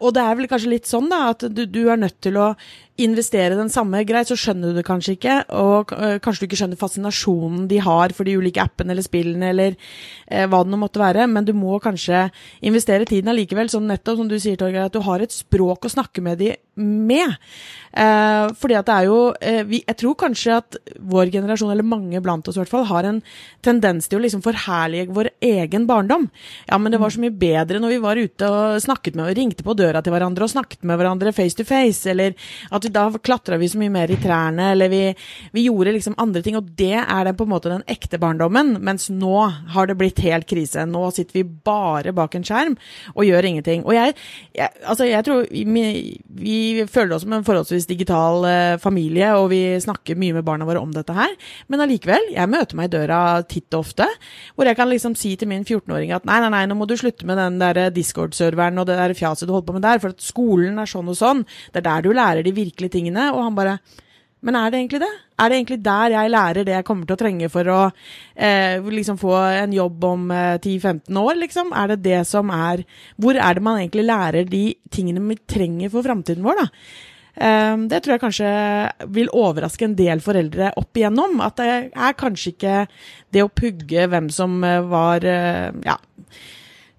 Og 0.00 0.14
det 0.16 0.22
er 0.22 0.36
vel 0.38 0.48
kanskje 0.48 0.70
litt 0.72 0.88
sånn 0.88 1.10
da, 1.12 1.26
at 1.34 1.44
du, 1.52 1.66
du 1.68 1.82
er 1.92 2.00
nødt 2.00 2.16
til 2.24 2.38
å 2.40 2.52
investere 3.00 3.56
den 3.56 3.70
samme. 3.72 4.02
Greit, 4.04 4.28
så 4.28 4.36
skjønner 4.36 4.72
du 4.72 4.76
det 4.76 4.84
kanskje 4.84 5.14
ikke, 5.16 5.36
og 5.56 5.94
uh, 5.96 6.18
kanskje 6.22 6.44
du 6.44 6.48
ikke 6.50 6.58
skjønner 6.60 6.80
fascinasjonen 6.80 7.64
de 7.70 7.78
har 7.80 8.12
for 8.12 8.28
de 8.28 8.36
ulike 8.36 8.60
appene 8.60 8.92
eller 8.92 9.06
spillene 9.06 9.48
eller 9.52 9.78
uh, 9.78 10.44
hva 10.44 10.60
det 10.60 10.72
nå 10.72 10.80
måtte 10.82 11.00
være, 11.00 11.26
men 11.30 11.48
du 11.48 11.54
må 11.56 11.78
kanskje 11.82 12.26
investere 12.60 13.08
tiden 13.08 13.32
allikevel, 13.32 13.72
sånn 13.72 13.88
nettopp 13.88 14.20
som 14.20 14.28
du 14.28 14.36
sier, 14.36 14.58
Torgeir, 14.60 14.90
at 14.90 14.96
du 14.96 15.00
har 15.06 15.24
et 15.24 15.32
språk 15.32 15.88
å 15.88 15.94
snakke 15.94 16.24
med 16.24 16.42
de 16.42 16.52
med. 16.80 17.34
Eh, 17.92 18.46
fordi 18.56 18.76
at 18.78 18.86
det 18.88 18.94
er 18.94 19.04
jo 19.04 19.16
vi, 19.68 19.82
Jeg 19.84 19.96
tror 20.00 20.14
kanskje 20.16 20.54
at 20.56 20.76
vår 20.96 21.28
generasjon, 21.34 21.68
eller 21.68 21.84
mange 21.84 22.22
blant 22.24 22.46
oss 22.48 22.56
i 22.56 22.62
hvert 22.62 22.70
fall, 22.70 22.86
har 22.88 23.04
en 23.04 23.18
tendens 23.60 24.08
til 24.08 24.16
å 24.16 24.22
liksom 24.22 24.40
forherlige 24.44 25.12
vår 25.12 25.28
egen 25.44 25.84
barndom. 25.86 26.30
Ja, 26.70 26.78
men 26.78 26.92
det 26.92 27.00
var 27.02 27.12
så 27.12 27.20
mye 27.20 27.34
bedre 27.36 27.82
når 27.82 27.92
vi 27.92 28.00
var 28.00 28.16
ute 28.16 28.48
og 28.48 28.80
snakket 28.80 29.18
med 29.18 29.28
og 29.28 29.36
ringte 29.36 29.66
på 29.66 29.76
døra 29.76 30.00
til 30.00 30.14
hverandre 30.14 30.48
og 30.48 30.54
snakket 30.54 30.88
med 30.88 30.96
hverandre 31.00 31.34
face 31.36 31.58
to 31.58 31.66
face, 31.68 32.08
eller 32.08 32.32
at 32.72 32.81
at 32.88 32.94
da 32.94 33.04
klatra 33.22 33.58
vi 33.60 33.68
så 33.70 33.78
mye 33.80 33.92
mer 33.92 34.10
i 34.12 34.18
trærne, 34.20 34.72
eller 34.74 34.90
vi, 34.92 35.02
vi, 35.54 35.66
gjorde 35.68 35.94
liksom 35.96 36.16
andre 36.22 36.42
ting. 36.44 36.56
Og 36.58 36.70
det 36.78 36.96
er 37.00 37.26
den 37.28 37.38
på 37.38 37.46
en 37.46 37.52
måte 37.52 37.72
den 37.72 37.84
ekte 37.90 38.20
barndommen. 38.22 38.76
Mens 38.84 39.08
nå 39.12 39.46
har 39.74 39.88
det 39.88 39.98
blitt 40.00 40.22
helt 40.24 40.48
krise. 40.50 40.86
Nå 40.88 41.04
sitter 41.14 41.40
vi 41.40 41.44
bare 41.44 42.14
bak 42.16 42.36
en 42.38 42.46
skjerm 42.46 42.76
og 43.14 43.26
gjør 43.26 43.48
ingenting. 43.48 43.86
Og 43.86 43.96
jeg, 43.96 44.16
jeg 44.56 44.72
altså 44.82 45.08
jeg 45.08 45.26
tror 45.26 45.46
vi, 45.50 45.84
vi, 46.42 46.58
føler 46.90 47.16
oss 47.16 47.26
som 47.26 47.36
en 47.36 47.46
forholdsvis 47.46 47.88
digital 47.90 48.46
eh, 48.48 48.78
familie, 48.82 49.32
og 49.38 49.50
vi 49.52 49.62
snakker 49.82 50.18
mye 50.18 50.36
med 50.38 50.46
barna 50.46 50.66
våre 50.68 50.82
om 50.82 50.92
dette 50.94 51.16
her. 51.16 51.34
Men 51.72 51.84
allikevel, 51.84 52.32
jeg 52.34 52.50
møter 52.52 52.78
meg 52.78 52.90
i 52.90 52.94
døra 52.96 53.20
titt 53.48 53.72
og 53.72 53.86
ofte, 53.86 54.08
hvor 54.56 54.68
jeg 54.68 54.78
kan 54.78 54.90
liksom 54.90 55.16
si 55.18 55.34
til 55.38 55.50
min 55.50 55.64
14-åring 55.66 56.12
at 56.16 56.26
nei, 56.28 56.38
nei, 56.44 56.50
nei, 56.52 56.64
nå 56.68 56.76
må 56.78 56.88
du 56.88 56.96
slutte 56.98 57.26
med 57.28 57.38
den 57.40 57.58
der 57.62 57.90
Discord-serveren 57.94 58.80
og 58.80 58.88
det 58.88 58.98
der 58.98 59.14
fjaset 59.16 59.48
du 59.48 59.54
holder 59.54 59.68
på 59.68 59.76
med 59.78 59.86
der, 59.86 60.02
for 60.02 60.14
at 60.14 60.24
skolen 60.24 60.80
er 60.82 60.90
sånn 60.90 61.10
og 61.12 61.18
sånn. 61.18 61.44
Det 61.72 61.82
er 61.82 61.88
der 61.88 62.04
du 62.04 62.12
lærer 62.16 62.46
de 62.46 62.54
virkelig 62.72 62.90
tingene. 62.96 63.28
Og 63.34 63.44
han 63.44 63.58
bare 63.58 63.78
Men 64.42 64.56
er 64.58 64.70
det 64.70 64.78
egentlig 64.80 64.98
det? 64.98 65.12
Er 65.38 65.48
det 65.48 65.56
egentlig 65.56 65.82
der 65.84 66.10
jeg 66.10 66.30
lærer 66.30 66.64
det 66.64 66.72
jeg 66.74 66.84
kommer 66.84 67.06
til 67.06 67.14
å 67.14 67.20
trenge 67.20 67.48
for 67.48 67.68
å 67.70 67.82
eh, 68.34 68.82
liksom 68.82 69.14
få 69.20 69.36
en 69.38 69.72
jobb 69.72 70.04
om 70.04 70.32
eh, 70.34 70.58
10-15 70.58 71.20
år, 71.20 71.36
liksom? 71.38 71.70
Er 71.70 71.92
det 71.92 72.02
det 72.02 72.26
som 72.26 72.50
er 72.50 72.82
Hvor 73.16 73.38
er 73.38 73.54
det 73.54 73.62
man 73.62 73.78
egentlig 73.78 74.08
lærer 74.08 74.44
de 74.50 74.74
tingene 74.90 75.22
vi 75.28 75.38
trenger 75.46 75.94
for 75.94 76.02
framtiden 76.02 76.42
vår, 76.42 76.58
da? 76.58 76.66
Um, 77.32 77.86
det 77.88 78.02
tror 78.02 78.12
jeg 78.12 78.20
kanskje 78.26 78.48
vil 79.16 79.30
overraske 79.32 79.86
en 79.86 79.94
del 79.96 80.20
foreldre 80.20 80.72
opp 80.76 80.98
igjennom. 80.98 81.38
At 81.40 81.56
det 81.62 81.68
er 81.88 82.18
kanskje 82.18 82.52
ikke 82.52 82.74
det 83.32 83.44
å 83.44 83.52
pugge 83.52 84.08
hvem 84.12 84.28
som 84.32 84.58
eh, 84.66 84.82
var 84.84 85.24
uh, 85.24 85.70
ja, 85.86 85.96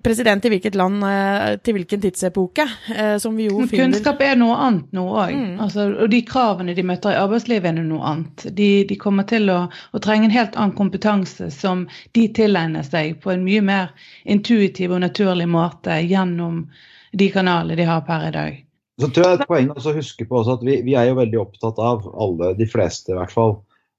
president 0.03 0.45
i 0.45 0.49
hvilket 0.51 0.75
land 0.75 1.03
eh, 1.07 1.55
til 1.63 1.77
hvilken 1.77 2.01
tidsepoke. 2.03 2.65
Eh, 2.95 3.15
som 3.21 3.35
vi 3.39 3.47
jo 3.47 3.63
finner 3.63 3.87
Kunnskap 3.87 4.21
er 4.23 4.35
noe 4.39 4.57
annet 4.65 4.91
nå 4.95 5.05
òg. 5.07 5.31
Mm. 5.31 5.53
Altså, 5.63 5.87
og 6.03 6.11
de 6.11 6.21
kravene 6.27 6.75
de 6.75 6.85
møter 6.85 7.15
i 7.15 7.21
arbeidslivet 7.21 7.71
er 7.71 7.79
noe 7.79 8.03
annet. 8.11 8.45
De, 8.57 8.69
de 8.89 8.97
kommer 8.99 9.27
til 9.29 9.49
å, 9.53 9.59
å, 9.69 10.03
trenge 10.03 10.27
en 10.29 10.35
helt 10.35 10.57
annen 10.59 10.75
kompetanse 10.77 11.49
som 11.55 11.85
de 12.17 12.27
tilegner 12.35 12.85
seg 12.87 13.17
på 13.23 13.33
en 13.33 13.45
mye 13.45 13.63
mer 13.63 13.93
intuitiv 14.23 14.93
og 14.93 15.03
naturlig 15.05 15.47
måte 15.49 16.01
gjennom 16.03 16.65
de 17.13 17.29
kanalene 17.31 17.77
de 17.79 17.87
har 17.87 18.03
per 18.07 18.27
i 18.27 18.33
dag. 18.35 18.59
Så 19.01 19.09
tror 19.09 19.25
jeg 19.25 19.39
et 19.39 19.49
poeng 19.49 19.71
å 19.73 19.93
huske 19.95 20.25
på 20.29 20.41
også 20.41 20.59
at 20.59 20.65
vi, 20.65 20.81
vi, 20.85 20.93
er 20.99 21.09
jo 21.09 21.17
veldig 21.17 21.39
opptatt 21.41 21.79
av, 21.81 22.05
alle, 22.13 22.51
de 22.59 22.67
fleste 22.69 23.13
i 23.13 23.17
hvert 23.17 23.33
fall, 23.33 23.55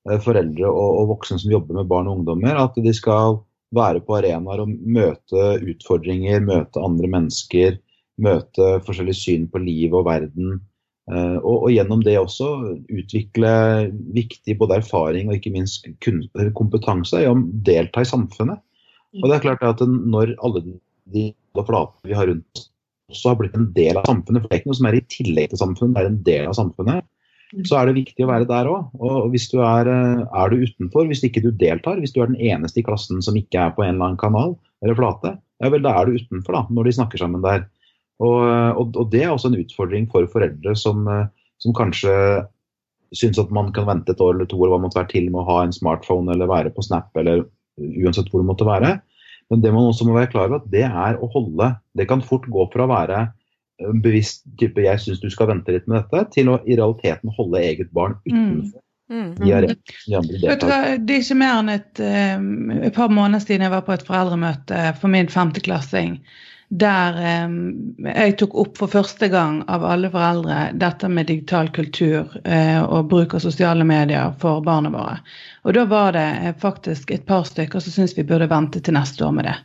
eh, 0.08 0.20
foreldre 0.22 0.68
og, 0.70 1.00
og 1.00 1.10
voksne 1.16 1.40
som 1.42 1.50
jobber 1.50 1.80
med 1.80 1.90
barn 1.90 2.10
og 2.10 2.20
ungdommer, 2.20 2.60
at 2.60 2.78
de 2.78 2.94
skal 2.94 3.40
være 3.76 4.02
på 4.04 4.18
arenaer 4.18 4.62
og 4.64 4.70
møte 4.70 5.48
utfordringer, 5.62 6.44
møte 6.44 6.82
andre 6.82 7.10
mennesker, 7.10 7.78
møte 8.22 8.78
forskjellige 8.86 9.20
syn 9.20 9.48
på 9.50 9.62
livet 9.62 9.98
og 9.98 10.06
verden. 10.08 10.60
Eh, 11.12 11.38
og, 11.40 11.66
og, 11.66 11.70
gjennom 11.74 12.04
det 12.04 12.16
også 12.16 12.50
utvikle 12.88 13.54
viktig 14.16 14.56
både 14.60 14.78
erfaring 14.80 15.28
og 15.28 15.38
ikke 15.38 15.52
minst 15.52 15.88
kompetanse 16.56 17.20
i 17.20 17.28
å 17.28 17.36
delta 17.66 18.04
i 18.04 18.08
samfunnet. 18.08 18.62
Og 19.20 19.28
det 19.28 19.36
er 19.36 19.44
klart 19.44 19.62
at 19.62 19.82
Når 19.86 20.32
alle 20.42 20.64
de 21.14 21.28
flatene 21.54 22.08
vi 22.08 22.16
har 22.18 22.26
rundt 22.30 22.58
oss 22.58 22.70
også 23.12 23.30
har 23.30 23.36
blitt 23.38 23.56
en 23.58 23.68
del 23.76 23.98
av 24.00 24.08
samfunnet, 24.08 24.42
for 24.42 24.48
det 24.48 24.56
er 24.56 24.62
ikke 24.62 24.70
noe 24.70 24.78
som 24.78 24.88
er 24.88 24.96
i 24.98 25.04
tillegg 25.12 25.50
til 25.52 25.60
samfunnet, 25.60 25.94
det 25.94 26.02
er 26.02 26.10
en 26.10 26.22
del 26.26 26.46
av 26.48 26.56
samfunnet, 26.58 27.06
så 27.62 27.78
er 27.78 27.88
det 27.88 27.98
viktig 28.00 28.24
å 28.24 28.30
være 28.30 28.48
der 28.48 28.68
òg. 28.70 28.90
Og 28.98 29.28
hvis 29.32 29.46
du 29.52 29.60
er, 29.62 29.88
eh, 29.90 30.24
er, 30.24 30.50
du 30.50 30.64
utenfor, 30.66 31.06
hvis 31.10 31.22
ikke 31.26 31.42
du 31.44 31.50
deltar, 31.50 32.00
hvis 32.02 32.14
du 32.14 32.22
er 32.22 32.32
den 32.32 32.40
eneste 32.40 32.82
i 32.82 32.86
klassen 32.86 33.22
som 33.22 33.38
ikke 33.38 33.60
er 33.60 33.74
på 33.76 33.84
en 33.84 33.94
eller 33.94 34.10
annen 34.10 34.20
kanal 34.20 34.56
eller 34.82 34.98
flate, 34.98 35.36
ja 35.62 35.70
vel, 35.70 35.84
da 35.84 35.94
er 35.96 36.08
du 36.08 36.18
utenfor 36.18 36.58
da, 36.58 36.64
når 36.74 36.88
de 36.88 36.96
snakker 36.98 37.22
sammen 37.22 37.44
der. 37.44 37.64
Og, 38.22 38.42
og, 38.78 38.98
og 38.98 39.08
det 39.12 39.24
er 39.24 39.32
også 39.32 39.50
en 39.50 39.60
utfordring 39.60 40.08
for 40.10 40.26
foreldre 40.30 40.74
som, 40.78 41.06
eh, 41.10 41.26
som 41.62 41.76
kanskje 41.76 42.14
syns 43.14 43.38
at 43.38 43.52
man 43.54 43.70
kan 43.74 43.86
vente 43.86 44.10
et 44.10 44.22
år 44.22 44.34
eller 44.34 44.48
to 44.50 44.58
eller 44.58 44.74
hva 44.74 44.84
måtte 44.86 44.98
være 44.98 45.12
til 45.12 45.28
med 45.30 45.44
å 45.44 45.48
ha 45.48 45.58
en 45.62 45.74
smartphone 45.74 46.34
eller 46.34 46.50
være 46.50 46.72
på 46.74 46.82
Snap 46.82 47.14
eller 47.20 47.44
uansett 47.78 48.30
hvor 48.30 48.42
det 48.42 48.50
måtte 48.50 48.66
være. 48.66 48.96
Men 49.52 49.62
det 49.62 49.70
man 49.74 49.86
også 49.90 50.06
må 50.08 50.16
være 50.16 50.32
klar 50.32 50.48
over, 50.48 50.62
at 50.62 50.70
det 50.72 50.86
er 50.86 51.18
å 51.20 51.28
holde 51.30 51.74
Det 51.94 52.06
kan 52.08 52.22
fort 52.24 52.46
gå 52.50 52.64
fra 52.72 52.86
å 52.86 52.90
være 52.90 53.18
bevisst 53.78 54.44
type 54.58 54.80
'jeg 54.80 55.00
syns 55.00 55.20
du 55.20 55.30
skal 55.30 55.50
vente 55.50 55.72
litt 55.72 55.86
med 55.90 56.02
dette', 56.02 56.30
til 56.32 56.48
å 56.48 56.60
i 56.66 56.76
realiteten 56.76 57.32
holde 57.36 57.62
eget 57.62 57.90
barn 57.92 58.16
utenfor. 58.26 58.80
Mm. 59.12 59.34
De 59.36 59.52
arenaene 59.52 59.76
de 60.06 60.16
andre 60.16 60.38
Vet 60.48 60.60
du 60.62 60.66
hva, 60.66 60.78
Det 60.96 61.14
er 61.14 61.20
ikke 61.20 61.36
mer 61.36 61.58
enn 61.60 61.68
et, 61.68 62.00
eh, 62.00 62.86
et 62.86 62.94
par 62.94 63.12
måneder 63.12 63.44
siden 63.44 63.66
jeg 63.66 63.74
var 63.74 63.84
på 63.84 63.92
et 63.92 64.06
foreldremøte 64.06 64.80
for 65.00 65.12
min 65.12 65.28
femteklassing. 65.28 66.18
Der 66.70 67.18
jeg 68.16 68.36
tok 68.40 68.54
opp 68.58 68.78
for 68.80 68.90
første 68.90 69.28
gang 69.28 69.60
av 69.68 69.84
alle 69.84 70.08
foreldre 70.10 70.72
dette 70.80 71.10
med 71.12 71.28
digital 71.28 71.68
kultur 71.68 72.32
eh, 72.44 72.80
og 72.82 73.10
bruk 73.12 73.34
av 73.36 73.44
sosiale 73.44 73.84
medier 73.84 74.32
for 74.40 74.64
barna 74.64 74.90
våre. 74.90 75.20
Og 75.64 75.76
da 75.76 75.84
var 75.84 76.16
det 76.16 76.24
eh, 76.40 76.56
faktisk 76.58 77.12
et 77.12 77.26
par 77.28 77.44
stykker 77.44 77.84
som 77.84 77.92
syntes 77.92 78.16
vi 78.16 78.24
burde 78.24 78.48
vente 78.50 78.80
til 78.80 78.96
neste 78.96 79.22
år 79.26 79.36
med 79.36 79.50
det. 79.50 79.58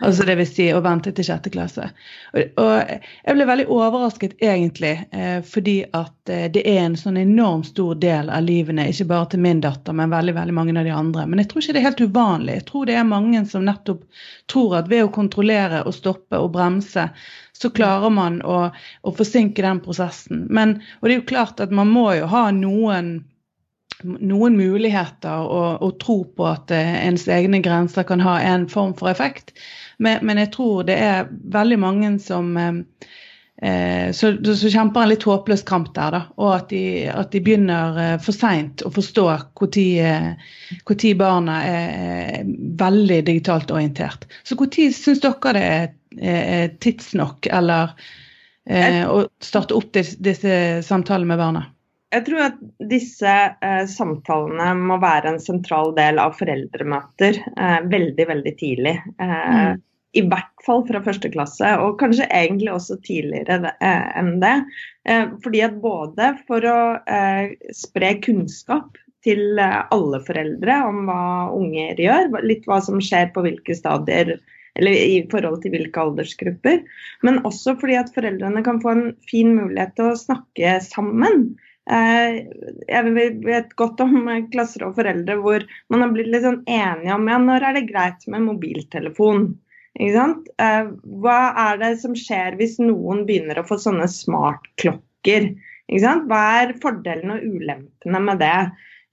Altså 0.00 0.22
det 0.22 0.36
vil 0.38 0.46
si 0.46 0.64
å 0.70 0.80
vente 0.84 1.10
til 1.10 1.26
sjette 1.26 1.50
klasse. 1.50 1.88
Og, 2.30 2.60
og 2.62 2.70
jeg 2.78 3.34
ble 3.34 3.46
veldig 3.48 3.64
overrasket 3.74 4.36
egentlig, 4.38 4.92
eh, 5.10 5.40
fordi 5.42 5.80
at 5.96 6.30
eh, 6.30 6.44
det 6.54 6.62
er 6.70 6.84
en 6.84 6.94
sånn 7.00 7.18
enormt 7.18 7.72
stor 7.72 7.98
del 8.02 8.30
av 8.30 8.46
livene, 8.46 8.86
ikke 8.92 9.08
bare 9.10 9.32
til 9.32 9.42
min 9.42 9.64
datter, 9.64 9.96
men 9.96 10.14
veldig 10.14 10.36
veldig 10.38 10.54
mange 10.54 10.76
av 10.78 10.86
de 10.86 10.94
andre. 10.94 11.26
Men 11.26 11.42
jeg 11.42 11.50
tror 11.50 11.64
ikke 11.64 11.74
det 11.74 11.82
er 11.82 11.88
helt 11.88 12.04
uvanlig. 12.06 12.58
Jeg 12.60 12.66
tror 12.70 12.86
det 12.86 12.98
er 13.00 13.10
mange 13.10 13.42
som 13.50 13.66
nettopp 13.66 14.06
tror 14.52 14.78
at 14.78 14.92
ved 14.92 15.08
å 15.08 15.14
kontrollere 15.18 15.82
og 15.82 15.98
stoppe 15.98 16.38
og 16.38 16.52
bremse, 16.54 17.08
så 17.56 17.72
klarer 17.74 18.12
man 18.14 18.38
å, 18.46 18.68
å 18.70 19.16
forsinke 19.18 19.66
den 19.66 19.82
prosessen. 19.82 20.46
Men, 20.46 20.78
og 21.00 21.08
det 21.08 21.16
er 21.16 21.22
jo 21.24 21.30
klart 21.32 21.62
at 21.64 21.74
man 21.74 21.90
må 21.90 22.12
jo 22.20 22.30
ha 22.30 22.52
noen 22.54 23.16
noen 24.04 24.56
muligheter 24.58 25.46
og, 25.46 25.82
og 25.84 25.98
tro 26.02 26.18
på 26.36 26.48
at 26.48 26.72
eh, 26.74 26.96
ens 27.06 27.26
egne 27.32 27.62
grenser 27.64 28.06
kan 28.08 28.20
ha 28.24 28.38
en 28.44 28.66
form 28.68 28.94
for 28.98 29.10
effekt. 29.10 29.54
Men, 29.98 30.24
men 30.26 30.40
jeg 30.42 30.52
tror 30.56 30.84
det 30.88 30.98
er 31.00 31.30
veldig 31.54 31.78
mange 31.80 32.10
som 32.22 32.50
eh, 32.60 32.82
eh, 33.62 34.10
så, 34.16 34.34
så 34.44 34.72
kjemper 34.72 35.04
en 35.04 35.12
litt 35.14 35.24
håpløs 35.26 35.64
kamp 35.68 35.92
der, 35.96 36.18
da. 36.18 36.22
Og 36.36 36.52
at 36.58 36.68
de, 36.72 36.82
at 37.12 37.32
de 37.32 37.42
begynner 37.44 38.00
eh, 38.02 38.16
for 38.22 38.36
seint 38.36 38.84
å 38.84 38.92
forstå 38.92 39.26
når 39.32 41.14
barna 41.18 41.62
er, 41.64 41.88
er 42.42 42.52
veldig 42.82 43.22
digitalt 43.30 43.72
orientert. 43.72 44.28
Så 44.44 44.58
når 44.60 44.90
syns 44.92 45.24
dere 45.24 45.56
det 45.56 45.64
er, 45.70 45.88
er 46.20 46.76
tidsnok, 46.84 47.48
eller 47.52 47.96
eh, 48.68 49.02
å 49.08 49.24
starte 49.40 49.76
opp 49.78 49.92
disse, 49.96 50.20
disse 50.20 50.84
samtalene 50.84 51.32
med 51.32 51.40
barna? 51.40 51.66
Jeg 52.14 52.22
tror 52.28 52.42
at 52.44 52.60
disse 52.90 53.32
eh, 53.34 53.82
samtalene 53.90 54.68
må 54.78 55.00
være 55.02 55.32
en 55.32 55.42
sentral 55.42 55.90
del 55.96 56.20
av 56.22 56.36
foreldremøter 56.38 57.40
eh, 57.42 57.80
veldig, 57.90 58.28
veldig 58.30 58.54
tidlig. 58.62 58.96
Eh, 59.18 59.74
Mm. 59.76 59.82
I 60.16 60.22
hvert 60.30 60.62
fall 60.64 60.80
fra 60.88 61.02
første 61.04 61.28
klasse, 61.28 61.70
og 61.82 61.98
kanskje 62.00 62.28
egentlig 62.32 62.70
også 62.72 62.96
tidligere 63.04 63.72
eh, 63.84 64.06
enn 64.16 64.38
det. 64.40 64.54
Eh, 65.04 65.26
fordi 65.44 65.60
at 65.66 65.76
både 65.82 66.30
for 66.48 66.64
å 66.64 66.78
eh, 67.04 67.52
spre 67.76 68.14
kunnskap 68.24 68.96
til 69.26 69.58
alle 69.60 70.20
foreldre 70.24 70.78
om 70.86 71.02
hva 71.08 71.50
unger 71.52 72.00
gjør, 72.00 72.30
litt 72.46 72.64
hva 72.70 72.78
som 72.84 73.02
skjer 73.02 73.28
på 73.34 73.42
hvilke 73.44 73.76
stadier 73.76 74.36
eller 74.76 74.92
i 74.92 75.20
forhold 75.32 75.62
til 75.62 75.72
hvilke 75.74 76.00
aldersgrupper. 76.00 76.82
Men 77.26 77.42
også 77.48 77.74
fordi 77.80 77.96
at 77.98 78.12
foreldrene 78.14 78.62
kan 78.64 78.80
få 78.82 78.92
en 78.92 79.06
fin 79.28 79.54
mulighet 79.56 79.96
til 79.98 80.12
å 80.12 80.20
snakke 80.20 80.76
sammen. 80.84 81.48
Eh, 81.86 82.36
Jeg 82.88 83.12
vet 83.46 83.76
godt 83.78 84.00
om 84.02 84.26
eh, 84.28 84.46
klasser 84.50 84.86
og 84.88 84.96
foreldre 84.98 85.36
hvor 85.42 85.62
man 85.92 86.02
har 86.02 86.10
blitt 86.14 86.32
litt 86.32 86.42
sånn 86.46 86.64
enige 86.66 87.14
om 87.14 87.28
ja, 87.30 87.38
når 87.42 87.68
er 87.68 87.78
det 87.78 87.86
greit 87.90 88.26
med 88.32 88.46
mobiltelefon. 88.48 89.52
Eh, 90.00 90.90
Hva 91.22 91.38
er 91.68 91.78
det 91.82 91.92
som 92.02 92.16
skjer 92.18 92.58
hvis 92.58 92.80
noen 92.82 93.22
begynner 93.28 93.62
å 93.62 93.66
få 93.68 93.78
sånne 93.82 94.08
smartklokker? 94.10 95.52
Hva 95.86 96.42
er 96.58 96.74
fordelene 96.82 97.38
og 97.38 97.46
ulempene 97.56 98.20
med 98.24 98.42
det? 98.42 98.58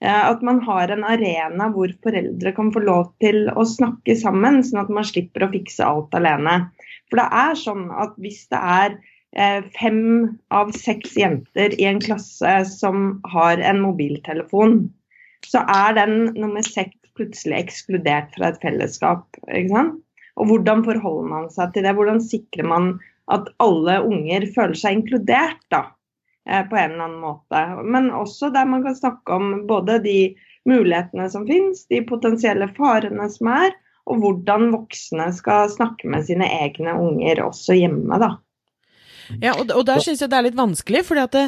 At 0.03 0.41
man 0.43 0.57
har 0.65 0.91
en 0.91 1.05
arena 1.07 1.69
hvor 1.71 1.93
foreldre 2.03 2.51
kan 2.57 2.73
få 2.75 2.81
lov 2.83 3.13
til 3.23 3.45
å 3.53 3.63
snakke 3.63 4.17
sammen, 4.19 4.57
sånn 4.65 4.81
at 4.81 4.89
man 4.91 5.05
slipper 5.07 5.45
å 5.45 5.51
fikse 5.53 5.85
alt 5.85 6.17
alene. 6.17 6.57
For 7.07 7.21
det 7.21 7.27
er 7.39 7.61
sånn 7.61 7.85
at 7.93 8.17
hvis 8.19 8.41
det 8.51 8.59
er 8.59 8.97
fem 9.79 10.01
av 10.53 10.71
seks 10.77 11.15
jenter 11.17 11.73
i 11.81 11.87
en 11.89 12.01
klasse 12.03 12.51
som 12.69 13.21
har 13.33 13.57
en 13.57 13.79
mobiltelefon, 13.81 14.83
så 15.47 15.63
er 15.69 15.95
den 15.97 16.17
nummer 16.37 16.61
seks 16.65 16.97
plutselig 17.17 17.59
ekskludert 17.63 18.33
fra 18.37 18.51
et 18.51 18.61
fellesskap. 18.61 19.25
Ikke 19.49 19.73
sant? 19.73 19.99
Og 20.41 20.49
hvordan 20.49 20.81
forholder 20.85 21.27
man 21.29 21.49
seg 21.53 21.73
til 21.73 21.85
det? 21.85 21.93
Hvordan 21.97 22.21
sikrer 22.23 22.65
man 22.69 22.93
at 23.33 23.49
alle 23.63 23.99
unger 24.05 24.47
føler 24.55 24.77
seg 24.77 24.99
inkludert, 24.99 25.59
da? 25.73 25.83
eh, 26.49 26.63
På 26.69 26.77
en 26.79 26.95
eller 26.95 27.05
annen 27.05 27.21
måte. 27.21 27.61
Men 27.85 28.09
også 28.11 28.49
der 28.53 28.65
man 28.69 28.83
kan 28.85 28.97
snakke 28.97 29.37
om 29.37 29.67
både 29.69 29.99
de 30.03 30.33
mulighetene 30.69 31.29
som 31.29 31.45
finnes, 31.47 31.85
de 31.91 32.01
potensielle 32.07 32.69
farene 32.77 33.29
som 33.31 33.51
er, 33.53 33.75
og 34.09 34.19
hvordan 34.19 34.71
voksne 34.73 35.29
skal 35.35 35.69
snakke 35.71 36.09
med 36.11 36.25
sine 36.27 36.47
egne 36.63 36.95
unger 36.99 37.43
også 37.45 37.77
hjemme, 37.77 38.19
da. 38.19 38.33
Ja, 39.41 39.53
og, 39.55 39.71
og 39.71 39.85
der 39.87 40.01
syns 40.03 40.21
jeg 40.23 40.31
det 40.31 40.37
er 40.37 40.45
litt 40.47 40.57
vanskelig, 40.57 41.03
fordi 41.07 41.23
at 41.23 41.35
det, 41.35 41.43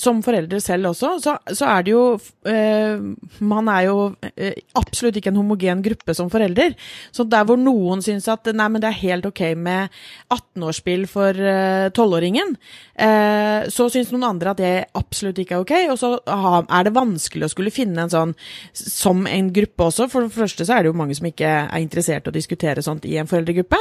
som 0.00 0.22
foreldre 0.24 0.60
selv 0.62 0.90
også, 0.90 1.12
så, 1.22 1.36
så 1.56 1.68
er 1.70 1.86
det 1.86 1.94
jo 1.94 2.04
eh, 2.48 3.00
Man 3.46 3.70
er 3.70 3.86
jo 3.88 3.96
eh, 4.34 4.58
absolutt 4.78 5.18
ikke 5.20 5.32
en 5.32 5.40
homogen 5.40 5.82
gruppe 5.84 6.14
som 6.16 6.30
forelder. 6.32 6.74
Så 7.14 7.26
der 7.30 7.46
hvor 7.48 7.60
noen 7.60 8.02
syns 8.04 8.28
at 8.30 8.50
nei, 8.54 8.68
men 8.72 8.82
det 8.82 8.90
er 8.90 9.00
helt 9.02 9.28
ok 9.28 9.42
med 9.60 9.94
18-årsspill 10.32 11.06
for 11.10 11.36
eh, 11.36 11.88
12-åringen, 11.90 12.54
eh, 12.94 13.68
så 13.72 13.88
syns 13.92 14.12
noen 14.14 14.28
andre 14.32 14.54
at 14.54 14.60
det 14.62 14.74
absolutt 14.98 15.40
ikke 15.42 15.58
er 15.58 15.64
ok. 15.64 15.74
Og 15.94 16.00
så 16.00 16.12
aha, 16.30 16.64
er 16.66 16.88
det 16.88 16.96
vanskelig 16.96 17.48
å 17.48 17.52
skulle 17.54 17.74
finne 17.74 18.06
en 18.06 18.12
sånn 18.12 18.34
som 18.76 19.26
en 19.30 19.52
gruppe 19.54 19.88
også. 19.90 20.08
For 20.12 20.26
det 20.26 20.34
første 20.36 20.66
så 20.66 20.76
er 20.76 20.84
det 20.84 20.92
jo 20.92 20.98
mange 21.00 21.16
som 21.18 21.28
ikke 21.30 21.54
er 21.62 21.82
interessert 21.82 22.26
i 22.26 22.32
å 22.32 22.36
diskutere 22.36 22.84
sånt 22.84 23.06
i 23.08 23.16
en 23.20 23.30
foreldregruppe. 23.30 23.80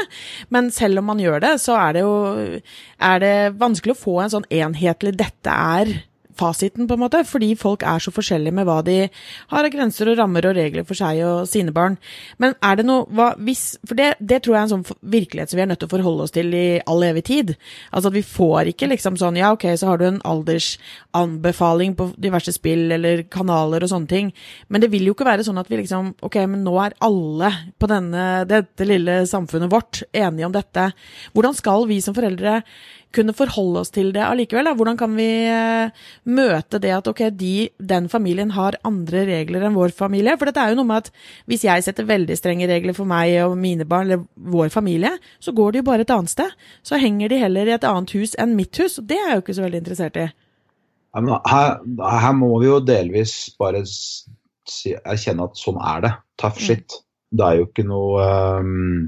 Men 0.54 0.72
selv 0.76 1.02
om 1.02 1.10
man 1.12 1.22
gjør 1.22 1.44
det, 1.46 1.56
så 1.64 1.78
er 1.80 1.98
det 1.98 2.06
jo 2.06 2.16
er 3.10 3.22
det 3.24 3.36
vanskelig 3.60 3.96
å 3.96 4.04
få 4.04 4.20
en 4.24 4.34
sånn 4.36 4.50
enhetlig 4.54 5.16
'dette 5.18 5.56
er 5.56 5.96
fasiten', 6.40 6.88
på 6.88 6.96
en 6.96 7.04
måte, 7.04 7.22
fordi 7.28 7.52
folk 7.60 7.84
er 7.88 8.02
så 8.04 8.12
forskjellige 8.14 8.56
med 8.56 8.68
hva 8.68 8.80
de 8.86 8.98
har 9.52 9.66
av 9.66 9.72
grenser 9.74 10.12
og 10.12 10.20
rammer 10.20 10.48
og 10.50 10.56
regler 10.58 10.86
for 10.88 10.98
seg 10.98 11.22
og 11.26 11.48
sine 11.50 11.74
barn. 11.76 11.98
Men 12.42 12.56
er 12.66 12.80
det 12.80 12.86
noe 12.88 13.08
hva, 13.16 13.32
hvis, 13.44 13.78
For 13.88 13.98
det, 13.98 14.14
det 14.20 14.42
tror 14.44 14.56
jeg 14.56 14.62
er 14.62 14.68
en 14.68 14.74
sånn 14.74 15.00
virkelighet 15.16 15.52
som 15.52 15.60
vi 15.60 15.64
er 15.64 15.70
nødt 15.72 15.82
til 15.84 15.90
å 15.90 15.94
forholde 15.96 16.26
oss 16.26 16.36
til 16.36 16.54
i 16.56 16.80
all 16.90 17.04
evig 17.06 17.26
tid. 17.30 17.56
Altså 17.92 18.12
at 18.12 18.18
vi 18.18 18.26
får 18.26 18.72
ikke 18.74 18.90
liksom 18.92 19.18
sånn 19.20 19.40
Ja, 19.40 19.52
ok, 19.56 19.66
så 19.80 19.92
har 19.92 20.00
du 20.00 20.06
en 20.08 20.22
aldersanbefaling 20.28 21.96
på 22.00 22.10
diverse 22.22 22.54
spill 22.56 22.92
eller 22.96 23.24
kanaler 23.32 23.86
og 23.86 23.92
sånne 23.92 24.10
ting, 24.10 24.32
men 24.70 24.84
det 24.84 24.92
vil 24.94 25.08
jo 25.08 25.16
ikke 25.16 25.28
være 25.28 25.46
sånn 25.48 25.60
at 25.62 25.70
vi 25.72 25.82
liksom 25.82 26.14
Ok, 26.26 26.40
men 26.50 26.64
nå 26.66 26.76
er 26.84 26.98
alle 27.06 27.52
på 27.80 27.90
denne, 27.90 28.26
dette 28.50 28.88
lille 28.88 29.22
samfunnet 29.30 29.72
vårt 29.72 30.04
enige 30.14 30.48
om 30.48 30.56
dette. 30.56 30.90
Hvordan 31.34 31.56
skal 31.58 31.88
vi 31.90 32.00
som 32.04 32.16
foreldre 32.18 32.60
kunne 33.16 33.34
forholde 33.34 33.82
oss 33.82 33.92
til 33.94 34.12
det 34.14 34.22
allikevel? 34.22 34.68
Da? 34.70 34.76
Hvordan 34.78 34.98
kan 35.00 35.16
vi 35.18 35.28
eh, 35.50 35.94
møte 36.30 36.80
det 36.82 36.92
at 36.94 37.08
ok, 37.10 37.24
de, 37.38 37.70
den 37.92 38.10
familien 38.12 38.54
har 38.54 38.78
andre 38.88 39.24
regler 39.30 39.66
enn 39.66 39.78
vår 39.78 39.94
familie? 39.96 40.36
For 40.38 40.50
dette 40.50 40.62
er 40.62 40.74
jo 40.74 40.80
noe 40.82 40.90
med 40.92 41.08
at 41.08 41.12
hvis 41.50 41.66
jeg 41.66 41.86
setter 41.86 42.08
veldig 42.10 42.38
strenge 42.38 42.70
regler 42.70 42.98
for 42.98 43.10
meg 43.10 43.34
og 43.48 43.58
mine 43.60 43.88
barn, 43.90 44.10
eller 44.10 44.28
vår 44.54 44.70
familie, 44.74 45.16
så 45.42 45.56
går 45.58 45.74
de 45.74 45.82
jo 45.82 45.90
bare 45.90 46.06
et 46.06 46.14
annet 46.14 46.36
sted. 46.36 46.54
Så 46.86 47.02
henger 47.02 47.34
de 47.34 47.42
heller 47.42 47.70
i 47.70 47.76
et 47.80 47.90
annet 47.90 48.14
hus 48.18 48.38
enn 48.40 48.56
mitt 48.58 48.78
hus, 48.82 49.00
og 49.02 49.10
det 49.10 49.18
er 49.18 49.34
jeg 49.34 49.40
jo 49.40 49.46
ikke 49.46 49.58
så 49.58 49.66
veldig 49.66 49.84
interessert 49.84 50.22
i. 50.22 50.30
Her, 51.18 51.80
her 52.22 52.34
må 52.38 52.52
vi 52.62 52.70
jo 52.70 52.82
delvis 52.86 53.36
bare 53.58 53.82
si, 53.90 54.94
erkjenne 54.94 55.50
at 55.50 55.58
sånn 55.58 55.80
er 55.82 56.04
det. 56.06 56.18
Tough 56.42 56.62
shit. 56.62 57.02
Det 57.34 57.46
er 57.46 57.60
jo 57.60 57.66
ikke 57.68 57.86
noe 57.90 58.26
um, 58.62 59.08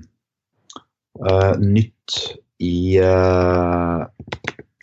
uh, 1.22 1.54
nytt 1.62 2.18
i, 2.62 3.00
uh, 3.02 4.06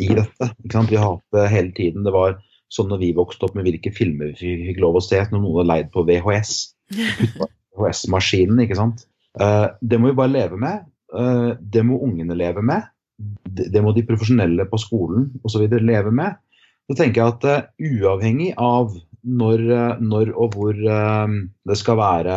i 0.03 0.11
dette. 0.19 0.51
Vi 0.65 0.99
har 0.99 1.15
hatt 1.15 1.37
det 1.37 1.47
hele 1.53 1.73
tiden. 1.77 2.05
Det 2.07 2.15
var 2.15 2.39
sånn 2.73 2.91
når 2.91 3.03
vi 3.03 3.15
vokste 3.17 3.47
opp 3.47 3.57
med 3.57 3.69
hvilke 3.69 3.93
filmer 3.95 4.35
vi 4.37 4.57
fikk 4.69 4.83
lov 4.83 4.99
å 4.99 5.05
se 5.05 5.23
når 5.31 5.39
noen 5.39 5.61
hadde 5.61 5.71
leid 5.71 5.91
på 5.95 6.05
VHS. 6.09 6.55
VHS-maskinen, 7.79 8.63
ikke 8.65 8.79
sant. 8.79 9.07
Uh, 9.39 9.71
det 9.81 10.01
må 10.01 10.11
vi 10.11 10.19
bare 10.19 10.35
leve 10.35 10.61
med. 10.61 10.87
Uh, 11.15 11.55
det 11.61 11.85
må 11.87 12.01
ungene 12.05 12.37
leve 12.39 12.65
med. 12.67 12.89
Det, 13.19 13.71
det 13.75 13.83
må 13.83 13.95
de 13.95 14.07
profesjonelle 14.07 14.67
på 14.71 14.81
skolen 14.83 15.31
osv. 15.47 15.67
leve 15.79 16.15
med. 16.15 16.39
Så 16.89 16.97
tenker 16.97 17.21
jeg 17.21 17.37
at 17.37 17.73
uavhengig 17.85 18.55
av 18.57 18.95
når, 19.29 19.61
når 20.01 20.31
og 20.41 20.55
hvor 20.57 20.79
det 20.79 21.77
skal 21.77 21.99
være 21.99 22.37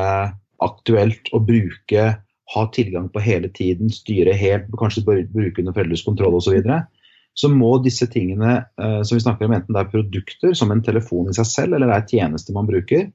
aktuelt 0.62 1.29
å 1.31 1.39
bruke, 1.45 2.07
ha 2.53 2.65
tilgang 2.75 3.08
på 3.12 3.24
hele 3.24 3.50
tiden, 3.53 3.91
styre 3.93 4.34
helt, 4.38 4.67
kanskje 4.79 5.03
bruke 5.05 5.62
under 5.63 5.75
foreldres 5.75 6.03
kontroll 6.05 6.36
osv., 6.38 6.50
så, 6.50 6.55
videre, 6.58 6.81
så 7.34 7.50
må 7.51 7.77
disse 7.84 8.08
tingene 8.12 8.58
eh, 8.60 9.01
som 9.08 9.15
vi 9.15 9.24
snakker 9.24 9.48
om, 9.48 9.55
enten 9.55 9.75
det 9.75 9.86
er 9.86 9.91
produkter 9.93 10.55
som 10.58 10.74
en 10.74 10.84
telefon 10.84 11.31
i 11.31 11.36
seg 11.38 11.48
selv, 11.48 11.77
eller 11.77 11.91
det 11.91 11.98
er 11.98 12.08
tjenester 12.12 12.55
man 12.55 12.70
bruker, 12.70 13.08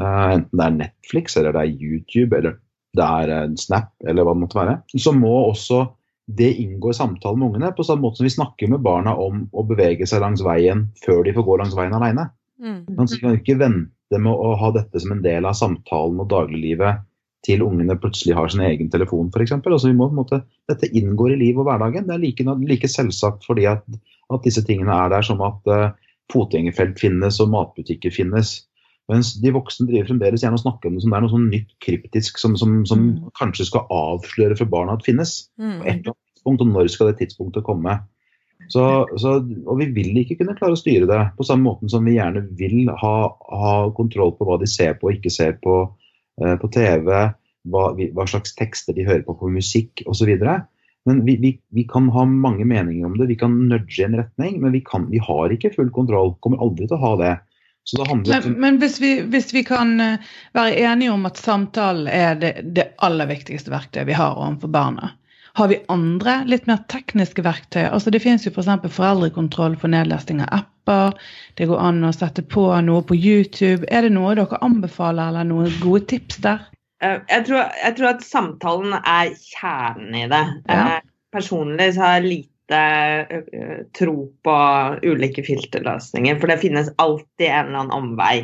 eh, 0.00 0.30
enten 0.34 0.58
det 0.58 0.66
er 0.66 0.78
Netflix, 0.80 1.38
eller 1.38 1.54
det 1.54 1.62
er 1.62 1.84
YouTube, 1.88 2.34
eller 2.36 2.58
det 2.98 3.10
er 3.20 3.34
eh, 3.36 3.52
Snap, 3.60 3.92
eller 4.06 4.26
hva 4.26 4.34
det 4.34 4.44
måtte 4.46 4.60
være, 4.60 4.78
så 4.98 5.14
må 5.14 5.34
også 5.44 5.84
det 6.24 6.54
inngå 6.56 6.90
i 6.90 6.96
samtalen 6.96 7.40
med 7.40 7.50
ungene, 7.52 7.72
på 7.76 7.84
samme 7.84 8.06
måte 8.06 8.22
som 8.22 8.26
vi 8.26 8.32
snakker 8.32 8.70
med 8.72 8.82
barna 8.84 9.12
om 9.20 9.44
å 9.52 9.64
bevege 9.68 10.06
seg 10.08 10.22
langs 10.24 10.42
veien 10.44 10.86
før 11.04 11.20
de 11.26 11.34
får 11.36 11.44
gå 11.46 11.58
langs 11.60 11.74
veien 11.76 11.94
alene. 11.94 12.30
Mm. 12.62 12.78
Man 12.96 13.10
kan 13.10 13.36
ikke 13.36 13.58
vente 13.60 14.20
med 14.20 14.32
å 14.32 14.54
ha 14.56 14.70
dette 14.72 15.02
som 15.02 15.12
en 15.12 15.24
del 15.24 15.44
av 15.44 15.58
samtalen 15.58 16.22
og 16.22 16.30
dagliglivet 16.32 17.04
til 17.44 17.62
ungene 17.64 17.96
plutselig 18.00 18.36
har 18.38 18.50
sin 18.50 18.64
egen 18.64 18.90
telefon, 18.92 19.30
f.eks. 19.32 19.52
Altså, 19.58 19.88
vi 19.90 19.96
må, 19.96 20.08
på 20.08 20.14
en 20.14 20.20
måte, 20.22 20.40
dette 20.70 20.90
inngår 20.96 21.34
i 21.34 21.40
livet 21.42 21.62
og 21.62 21.68
hverdagen. 21.68 22.06
Det 22.08 22.16
er 22.16 22.22
like, 22.22 22.46
like 22.64 22.90
selvsagt 22.90 23.44
fordi 23.48 23.66
at, 23.70 23.84
at, 24.30 24.44
disse 24.46 24.64
tingene 24.64 24.94
er 24.94 25.12
der 25.12 25.26
som 25.26 25.42
at 25.44 25.68
uh, 25.68 25.90
fotgjengerfelt 26.32 27.00
finnes 27.00 27.40
og 27.44 27.52
matbutikker 27.52 28.14
finnes. 28.14 28.56
Mens 29.12 29.34
de 29.36 29.52
voksne 29.52 29.84
driver 29.90 30.08
fremdeles 30.08 30.44
gjerne 30.44 30.56
og 30.56 30.62
snakker 30.62 30.88
om 30.88 30.96
det 30.96 31.04
som 31.04 31.12
det 31.12 31.18
er 31.18 31.24
noe 31.26 31.34
sånn 31.34 31.50
nytt 31.52 31.74
kryptisk 31.84 32.40
som, 32.40 32.54
som, 32.56 32.78
som 32.88 33.02
mm. 33.10 33.32
kanskje 33.36 33.68
skal 33.68 33.84
avsløre 33.92 34.56
for 34.56 34.70
barna 34.72 34.96
at 34.96 35.04
finnes. 35.04 35.42
Mm. 35.60 35.76
På 35.76 35.84
et 35.84 35.98
eller 35.98 36.14
annet 36.14 36.32
tidspunkt, 36.32 36.64
og 36.64 36.72
når 36.72 36.92
skal 36.94 37.10
det 37.10 37.18
tidspunktet 37.20 37.66
komme? 37.66 37.98
Så, 38.72 38.84
så, 39.20 39.34
og 39.44 39.76
vi 39.76 39.90
vil 39.92 40.16
ikke 40.22 40.38
kunne 40.38 40.54
klare 40.56 40.72
å 40.72 40.80
styre 40.80 41.08
det 41.10 41.20
på 41.36 41.44
samme 41.44 41.66
måten 41.66 41.90
som 41.92 42.06
vi 42.06 42.14
gjerne 42.16 42.46
vil 42.56 42.88
ha, 42.96 43.16
ha 43.28 43.74
kontroll 43.96 44.32
på 44.38 44.46
hva 44.48 44.56
de 44.62 44.68
ser 44.70 44.96
på 44.96 45.10
og 45.10 45.18
ikke 45.18 45.32
ser 45.34 45.58
på 45.60 45.82
på 46.34 46.68
TV, 46.74 47.10
hva, 47.70 47.82
hva, 47.94 48.26
slags 48.26 48.54
tekster 48.58 48.96
de 48.96 49.06
hører 49.06 49.22
på 49.26 49.36
på 49.38 49.50
musikk 49.52 50.02
osv. 50.10 50.32
Men 51.04 51.24
vi, 51.24 51.36
vi, 51.36 51.60
vi, 51.68 51.84
kan 51.84 52.08
ha 52.08 52.24
mange 52.24 52.64
meninger 52.64 53.06
om 53.06 53.16
det, 53.18 53.28
vi 53.28 53.36
kan 53.36 53.56
nudge 53.68 54.00
i 54.00 54.06
en 54.06 54.16
retning, 54.16 54.60
men 54.62 54.72
vi, 54.72 54.80
kan, 54.84 55.08
vi 55.10 55.20
har 55.20 55.52
ikke 55.52 55.74
full 55.74 55.90
kontroll. 55.92 56.32
Kommer 56.44 56.62
aldri 56.64 56.88
til 56.88 56.96
å 56.96 57.02
ha 57.02 57.12
det. 57.20 57.34
det 57.92 58.06
men, 58.30 58.54
men 58.60 58.78
hvis, 58.80 58.96
hvis, 59.28 59.50
vi, 59.52 59.64
kan 59.68 59.98
eh, 60.00 60.30
være 60.56 60.78
enige 60.80 61.12
om 61.12 61.28
at 61.28 61.40
samtalen 61.40 62.08
er 62.08 62.40
det, 62.40 62.54
det 62.76 62.88
aller 63.04 63.28
viktigste 63.28 63.72
verktøyet 63.74 64.08
vi 64.08 64.16
har 64.16 64.40
overfor 64.40 64.72
barna, 64.72 65.12
har 65.54 65.68
vi 65.70 65.78
andre, 65.88 66.40
litt 66.50 66.66
mer 66.66 66.80
tekniske 66.90 67.44
verktøy? 67.46 67.84
Altså 67.86 68.10
Det 68.10 68.20
finnes 68.24 68.42
jo 68.46 68.50
f.eks. 68.50 68.70
For 68.82 68.94
foreldrekontroll 68.96 69.76
for 69.78 69.92
nedlasting 69.92 70.42
av 70.42 70.50
apper. 70.60 71.14
Det 71.54 71.68
går 71.70 71.78
an 71.78 72.02
å 72.06 72.10
sette 72.14 72.42
på 72.42 72.66
noe 72.82 73.04
på 73.06 73.14
YouTube. 73.14 73.86
Er 73.86 74.02
det 74.02 74.16
noe 74.16 74.34
dere 74.34 74.58
anbefaler, 74.66 75.30
eller 75.30 75.46
noen 75.46 75.76
gode 75.82 76.08
tips 76.10 76.40
der? 76.42 76.64
Eh, 77.04 77.20
jeg 77.30 77.46
tror, 77.46 77.70
jeg 77.84 77.96
tror 77.98 78.10
at 78.10 78.26
samtalen 78.26 78.98
er 78.98 79.30
kjernen 79.38 80.18
i 80.18 80.26
det. 80.32 80.42
Ja. 80.66 80.80
Eh, 80.98 81.06
personlig 81.34 81.92
så 81.94 82.02
har 82.02 82.18
jeg 82.18 82.28
lite 82.32 82.82
uh, 83.30 83.80
tro 83.94 84.16
på 84.46 84.58
ulike 85.04 85.42
filterløsninger, 85.46 86.38
for 86.40 86.50
det 86.50 86.60
finnes 86.62 86.92
alltid 87.02 87.48
en 87.48 87.70
eller 87.70 87.82
annen 87.84 87.96
omvei. 87.96 88.36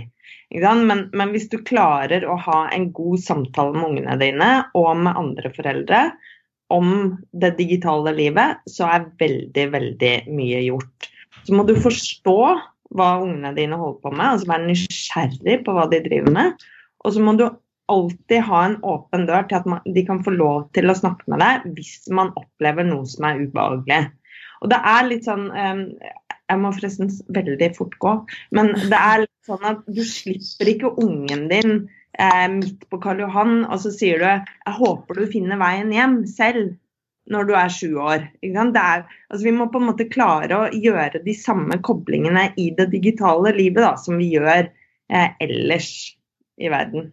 Men, 0.50 1.04
men, 1.14 1.30
hvis 1.30 1.46
du 1.50 1.60
klarer 1.62 2.26
å 2.26 2.34
ha 2.42 2.64
en 2.74 2.88
god 2.94 3.22
samtale 3.22 3.74
med 3.76 3.86
ungene 3.86 4.16
dine 4.18 4.48
og 4.74 4.90
med 4.98 5.14
andre 5.14 5.52
foreldre, 5.54 6.08
om 6.70 6.90
det 7.42 7.56
digitale 7.58 8.12
livet, 8.16 8.60
så 8.70 8.88
er 8.88 9.08
veldig, 9.20 9.64
veldig 9.72 10.12
mye 10.34 10.60
gjort. 10.68 11.08
Så 11.46 11.56
må 11.56 11.64
du 11.66 11.74
forstå 11.80 12.38
hva 12.96 13.08
ungene 13.22 13.52
dine 13.56 13.78
holder 13.78 13.98
på 14.02 14.12
med, 14.14 14.26
altså 14.26 14.50
være 14.50 14.68
nysgjerrig 14.68 15.58
på 15.66 15.74
hva 15.74 15.86
de 15.90 16.02
driver 16.04 16.34
med. 16.34 16.64
Og 17.04 17.14
så 17.14 17.22
må 17.24 17.36
du 17.38 17.46
alltid 17.90 18.44
ha 18.46 18.62
en 18.66 18.78
åpen 18.86 19.26
dør 19.26 19.46
til 19.50 19.58
at 19.60 19.68
man, 19.70 19.82
de 19.94 20.02
kan 20.06 20.22
få 20.24 20.34
lov 20.34 20.68
til 20.76 20.90
å 20.90 20.96
snakke 20.98 21.26
med 21.30 21.42
deg 21.42 21.68
hvis 21.76 21.94
man 22.14 22.32
opplever 22.38 22.86
noe 22.86 23.06
som 23.10 23.26
er 23.26 23.42
ubehagelig. 23.42 24.02
Og 24.60 24.70
det 24.70 24.80
er 24.92 25.06
litt 25.08 25.26
sånn 25.26 25.46
um, 25.50 25.86
Jeg 26.50 26.60
må 26.60 26.72
forresten 26.76 27.10
veldig 27.32 27.70
fort 27.76 27.94
gå, 28.02 28.12
men 28.56 28.72
det 28.90 28.98
er 28.98 29.24
litt 29.24 29.48
sånn 29.48 29.66
at 29.66 29.82
du 29.86 30.02
slipper 30.06 30.70
ikke 30.74 30.94
ungen 31.02 31.46
din 31.50 31.76
eh, 32.18 32.46
midt 32.52 32.86
på 32.90 33.00
Karl 33.02 33.22
Johan, 33.24 33.64
og 33.66 33.80
så 33.82 33.92
sier 33.94 34.18
du 34.18 34.26
'jeg 34.26 34.78
håper 34.78 35.14
du 35.14 35.26
finner 35.26 35.60
veien 35.60 35.92
hjem 35.92 36.22
selv' 36.26 36.76
når 37.30 37.46
du 37.46 37.54
er 37.54 37.68
sju 37.70 37.94
år. 38.00 38.26
Er, 38.42 39.06
altså 39.30 39.44
vi 39.44 39.54
må 39.54 39.68
på 39.70 39.78
en 39.78 39.88
måte 39.90 40.08
klare 40.10 40.56
å 40.56 40.70
gjøre 40.74 41.22
de 41.22 41.34
samme 41.36 41.78
koblingene 41.78 42.50
i 42.58 42.70
det 42.76 42.90
digitale 42.90 43.52
livet 43.54 43.84
da, 43.84 43.94
som 43.96 44.18
vi 44.18 44.32
gjør 44.34 44.66
eh, 44.66 45.28
ellers 45.40 46.16
i 46.58 46.70
verden. 46.72 47.12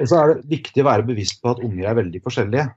Og 0.00 0.08
så 0.10 0.20
er 0.20 0.32
det 0.32 0.50
viktig 0.50 0.82
å 0.82 0.88
være 0.88 1.08
bevisst 1.08 1.42
på 1.42 1.54
at 1.54 1.62
unger 1.64 1.90
er 1.90 1.98
veldig 1.98 2.22
forskjellige. 2.22 2.68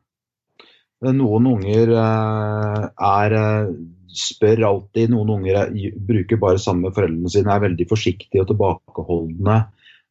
Noen 1.13 1.51
unger 1.51 1.93
eh, 1.93 2.83
er 3.11 3.37
eh, 3.37 3.71
spør 4.17 4.63
alltid, 4.71 5.11
noen 5.13 5.35
unger 5.37 5.61
er, 5.61 5.73
bruker 6.07 6.39
bare 6.41 6.61
sammen 6.61 6.87
med 6.87 6.95
foreldrene 6.97 7.31
sine, 7.31 7.53
er 7.53 7.65
veldig 7.67 7.87
forsiktige 7.89 8.41
og 8.41 8.49
tilbakeholdne. 8.51 9.59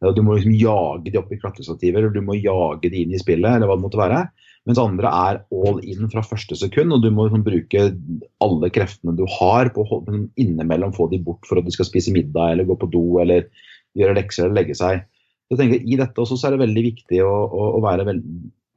Du 0.05 0.21
må 0.23 0.37
liksom 0.37 0.53
jage 0.61 1.11
de 1.11 1.21
opp 1.21 1.31
i 1.33 1.39
klatrestativer, 1.41 2.03
eller 2.03 2.13
du 2.13 2.25
må 2.25 2.37
jage 2.37 2.91
de 2.93 3.05
inn 3.05 3.15
i 3.17 3.21
spillet, 3.21 3.49
eller 3.49 3.71
hva 3.71 3.79
det 3.79 3.85
måtte 3.87 4.01
være. 4.01 4.27
Mens 4.67 4.81
andre 4.83 5.09
er 5.09 5.39
all 5.55 5.79
in 5.87 6.11
fra 6.13 6.25
første 6.27 6.59
sekund, 6.59 6.93
og 6.93 7.05
du 7.05 7.09
må 7.15 7.29
liksom 7.29 7.45
bruke 7.47 7.85
alle 8.43 8.71
kreftene 8.75 9.15
du 9.17 9.23
har 9.39 9.71
på 9.75 9.87
å 9.87 10.01
innimellom 10.43 10.95
få 10.97 11.07
de 11.13 11.21
bort 11.23 11.47
for 11.47 11.61
at 11.61 11.69
de 11.69 11.75
skal 11.75 11.89
spise 11.89 12.15
middag 12.15 12.53
eller 12.53 12.69
gå 12.69 12.77
på 12.81 12.91
do 12.91 13.05
eller 13.23 13.47
gjøre 13.97 14.19
lekser 14.19 14.49
eller 14.49 14.61
legge 14.61 14.77
seg. 14.77 15.07
Jeg 15.53 15.61
tenker, 15.61 15.85
I 15.87 15.99
dette 16.01 16.19
også 16.19 16.37
så 16.37 16.49
er 16.49 16.57
det 16.57 16.65
veldig 16.65 16.83
viktig 16.89 17.23
å, 17.23 17.33
å, 17.47 17.69
å 17.79 17.83
være 17.85 18.17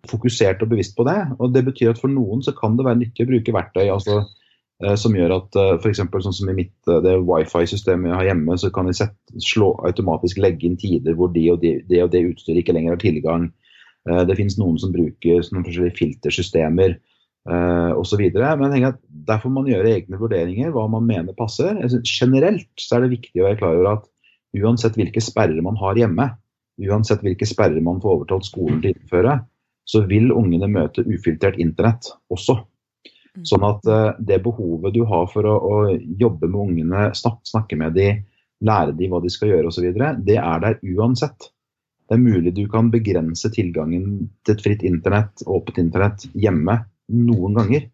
fokusert 0.08 0.62
og 0.64 0.72
bevisst 0.72 0.94
på 0.96 1.08
det. 1.10 1.18
og 1.42 1.56
Det 1.56 1.66
betyr 1.66 1.92
at 1.92 2.02
for 2.02 2.14
noen 2.14 2.46
så 2.46 2.54
kan 2.56 2.78
det 2.78 2.86
være 2.86 3.02
nyttig 3.02 3.26
å 3.26 3.32
bruke 3.34 3.56
verktøy. 3.56 3.88
altså 3.90 4.22
som 4.96 5.16
gjør 5.16 5.34
at 5.36 5.58
eh, 5.60 5.74
f.eks. 5.76 6.00
sånn 6.08 6.36
som 6.36 6.52
i 6.52 6.56
mitt 6.62 6.76
uh, 6.88 7.02
det 7.04 7.18
wifi-systemet 7.28 8.14
jeg 8.14 8.16
har 8.16 8.28
hjemme, 8.30 8.56
så 8.62 8.70
kan 8.72 8.88
jeg 8.88 9.02
sette, 9.02 9.42
slå, 9.44 9.74
automatisk 9.88 10.40
legge 10.40 10.70
inn 10.70 10.78
tider 10.80 11.18
hvor 11.20 11.34
de 11.34 11.44
og 11.52 11.60
de, 11.64 11.74
det 11.90 12.24
utstyret 12.30 12.62
ikke 12.62 12.76
lenger 12.78 12.96
har 12.96 13.02
tilgang. 13.04 13.50
Det 14.10 14.34
finnes 14.40 14.56
noen 14.58 14.78
som 14.80 14.94
bruker 14.94 15.42
noen 15.52 15.66
forskjellige 15.66 15.98
filtersystemer 15.98 16.94
uh, 17.52 17.92
osv. 18.00 18.24
Men 18.32 18.72
jeg 18.74 18.88
at 18.88 19.02
der 19.28 19.42
får 19.44 19.52
man 19.54 19.68
gjøre 19.68 19.92
egne 19.92 20.18
vurderinger, 20.22 20.72
hva 20.74 20.86
man 20.90 21.06
mener 21.06 21.36
passer. 21.38 21.76
Generelt 22.08 22.72
så 22.80 22.96
er 22.96 23.06
det 23.06 23.18
viktig 23.18 23.44
å 23.44 23.50
være 23.50 23.60
klar 23.60 23.76
over 23.76 23.92
at 23.92 24.08
uansett 24.58 24.96
hvilke 24.98 25.22
sperrer 25.22 25.60
man 25.62 25.78
har 25.84 26.00
hjemme, 26.00 26.30
uansett 26.88 27.22
hvilke 27.28 27.46
sperrer 27.46 27.84
man 27.86 28.00
får 28.02 28.16
overtalt 28.16 28.48
skolen 28.48 28.80
til 28.82 28.96
å 28.96 28.98
innføre, 28.98 29.38
så 29.90 30.06
vil 30.08 30.32
ungene 30.32 30.72
møte 30.72 31.04
ufiltrert 31.04 31.60
internett 31.62 32.08
også. 32.34 32.62
Mm. 33.38 33.46
Sånn 33.46 33.66
at 33.68 33.86
uh, 33.90 34.18
det 34.20 34.42
behovet 34.46 34.96
du 34.96 35.04
har 35.10 35.30
for 35.32 35.48
å, 35.48 35.56
å 35.60 35.76
jobbe 35.94 36.50
med 36.50 36.60
ungene, 36.66 37.06
snakke, 37.18 37.46
snakke 37.50 37.78
med 37.80 37.96
dem, 37.98 38.24
lære 38.66 38.96
dem 38.98 39.14
hva 39.14 39.22
de 39.24 39.32
skal 39.32 39.54
gjøre 39.54 39.72
osv., 39.72 39.88
det 40.26 40.40
er 40.42 40.66
der 40.66 40.80
uansett. 40.96 41.52
Det 42.10 42.18
er 42.18 42.24
mulig 42.24 42.56
du 42.58 42.66
kan 42.72 42.90
begrense 42.90 43.52
tilgangen 43.54 44.30
til 44.44 44.56
et 44.56 44.66
fritt 44.66 44.84
internett, 44.88 45.46
åpent 45.46 45.78
internett, 45.82 46.26
hjemme 46.34 46.82
noen 47.14 47.58
ganger. 47.60 47.88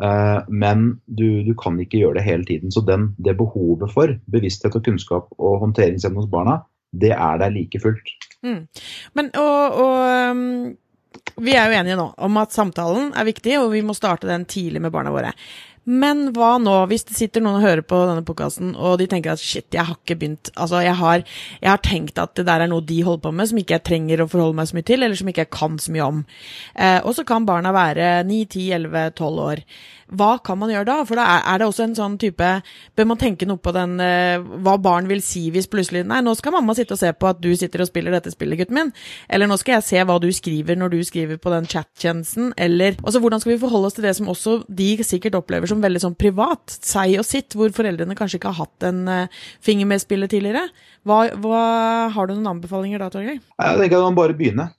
Uh, 0.00 0.40
men 0.48 0.94
du, 1.04 1.42
du, 1.44 1.52
kan 1.60 1.76
ikke 1.80 2.00
gjøre 2.00 2.16
det 2.16 2.24
hele 2.24 2.46
tiden. 2.48 2.72
Så 2.72 2.80
den, 2.88 3.10
det 3.20 3.36
behovet 3.36 3.92
for 3.92 4.14
bevissthet 4.32 4.78
og 4.78 4.86
kunnskap 4.86 5.28
og 5.36 5.60
håndteringsevne 5.66 6.22
hos 6.22 6.30
barna, 6.32 6.62
det 6.90 7.12
er 7.12 7.42
der 7.42 7.52
like 7.52 7.78
fullt. 7.82 8.14
Mm. 8.42 8.64
Men 9.14 9.28
og, 9.36 9.82
og 9.84 10.30
um 10.32 10.46
vi 11.40 11.56
er 11.56 11.70
jo 11.70 11.80
enige 11.80 11.98
nå 11.98 12.06
om 12.20 12.38
at 12.40 12.54
samtalen 12.54 13.10
er 13.16 13.28
viktig, 13.28 13.56
og 13.60 13.72
vi 13.74 13.82
må 13.86 13.96
starte 13.96 14.28
den 14.28 14.46
tidlig 14.48 14.82
med 14.84 14.92
barna 14.94 15.12
våre. 15.14 15.32
Men 15.90 16.26
hva 16.36 16.52
nå, 16.60 16.74
hvis 16.90 17.06
det 17.08 17.16
sitter 17.16 17.42
noen 17.42 17.56
og 17.58 17.64
hører 17.64 17.82
på 17.88 17.98
denne 18.04 18.24
podkasten, 18.26 18.74
og 18.76 18.98
de 19.00 19.06
tenker 19.10 19.32
at 19.32 19.40
shit, 19.42 19.66
jeg 19.72 19.88
har 19.88 19.96
ikke 19.96 20.18
begynt 20.20 20.50
Altså, 20.52 20.82
jeg 20.84 20.92
har, 20.98 21.24
jeg 21.56 21.70
har, 21.70 21.80
tenkt 21.82 22.20
at 22.20 22.34
det 22.36 22.44
der 22.46 22.62
er 22.62 22.70
noe 22.70 22.84
de 22.84 23.00
holder 23.06 23.24
på 23.24 23.32
med, 23.34 23.48
som 23.48 23.60
ikke 23.62 23.78
jeg 23.78 23.86
trenger 23.88 24.22
å 24.22 24.28
forholde 24.30 24.58
meg 24.60 24.68
så 24.68 24.76
mye 24.76 24.88
til, 24.90 25.02
eller 25.02 25.18
som 25.18 25.32
ikke 25.32 25.46
jeg 25.46 25.52
kan 25.56 25.80
så 25.80 25.94
mye 25.94 26.10
om. 26.12 26.20
Eh, 26.76 26.98
og 27.00 27.16
så 27.16 27.24
kan 27.26 27.48
barna 27.48 27.72
være 27.74 28.12
9, 28.28 28.42
10, 28.44 28.66
11, 28.76 29.16
12 29.16 29.42
år 29.46 29.64
hva 30.16 30.30
kan 30.42 30.58
man 30.58 30.70
gjøre 30.72 30.88
da? 30.88 30.96
For 31.06 31.18
da 31.18 31.26
er, 31.36 31.42
er, 31.52 31.60
det 31.60 31.68
også 31.70 31.84
en 31.86 31.96
sånn 31.98 32.16
type 32.20 32.48
Bør 32.98 33.08
man 33.12 33.20
tenke 33.20 33.46
noe 33.48 33.60
på 33.62 33.72
den 33.74 33.96
uh, 34.02 34.42
hva 34.64 34.76
barn 34.82 35.08
vil 35.10 35.22
si 35.24 35.46
hvis 35.54 35.68
plutselig 35.70 36.02
Nei, 36.08 36.20
nå 36.24 36.34
skal 36.38 36.54
mamma 36.54 36.74
sitte 36.76 36.96
og 36.96 37.00
se 37.00 37.12
på 37.14 37.28
at 37.30 37.40
du 37.42 37.50
sitter 37.58 37.84
og 37.84 37.90
spiller 37.90 38.14
dette 38.14 38.32
spillet, 38.32 38.58
gutten 38.60 38.76
min. 38.76 38.92
Eller 39.30 39.50
nå 39.50 39.56
skal 39.60 39.78
jeg 39.78 39.86
se 39.86 40.04
hva 40.06 40.16
du 40.22 40.28
skriver 40.34 40.78
når 40.78 40.94
du 40.94 40.98
skriver 41.06 41.40
på 41.42 41.52
den 41.52 41.68
chat-tjenesten. 41.70 42.52
Eller 42.60 42.96
altså, 43.04 43.22
hvordan 43.22 43.42
skal 43.42 43.54
vi 43.54 43.60
forholde 43.62 43.90
oss 43.90 43.98
til 43.98 44.06
det 44.06 44.14
som 44.18 44.30
også 44.32 44.56
de 44.66 44.90
sikkert 45.06 45.38
opplever 45.38 45.70
som 45.70 45.82
veldig 45.82 46.02
sånn 46.02 46.18
privat, 46.18 46.78
seg 46.80 47.18
og 47.20 47.26
sitt, 47.28 47.54
hvor 47.56 47.72
foreldrene 47.74 48.16
kanskje 48.18 48.40
ikke 48.40 48.54
har 48.54 48.66
hatt 48.66 48.88
en 48.90 49.04
uh, 49.08 49.44
finger 49.64 49.88
med 49.90 50.02
spillet 50.02 50.32
tidligere? 50.32 50.66
Hva, 51.06 51.22
hva, 51.40 51.62
har 52.14 52.28
du 52.28 52.36
noen 52.36 52.56
anbefalinger 52.56 53.02
da, 53.02 53.10
Torgeir? 53.12 53.40
Jeg 53.40 53.80
tenker 53.80 54.00
at 54.00 54.08
man 54.10 54.18
bare 54.18 54.36
begynner. 54.36 54.74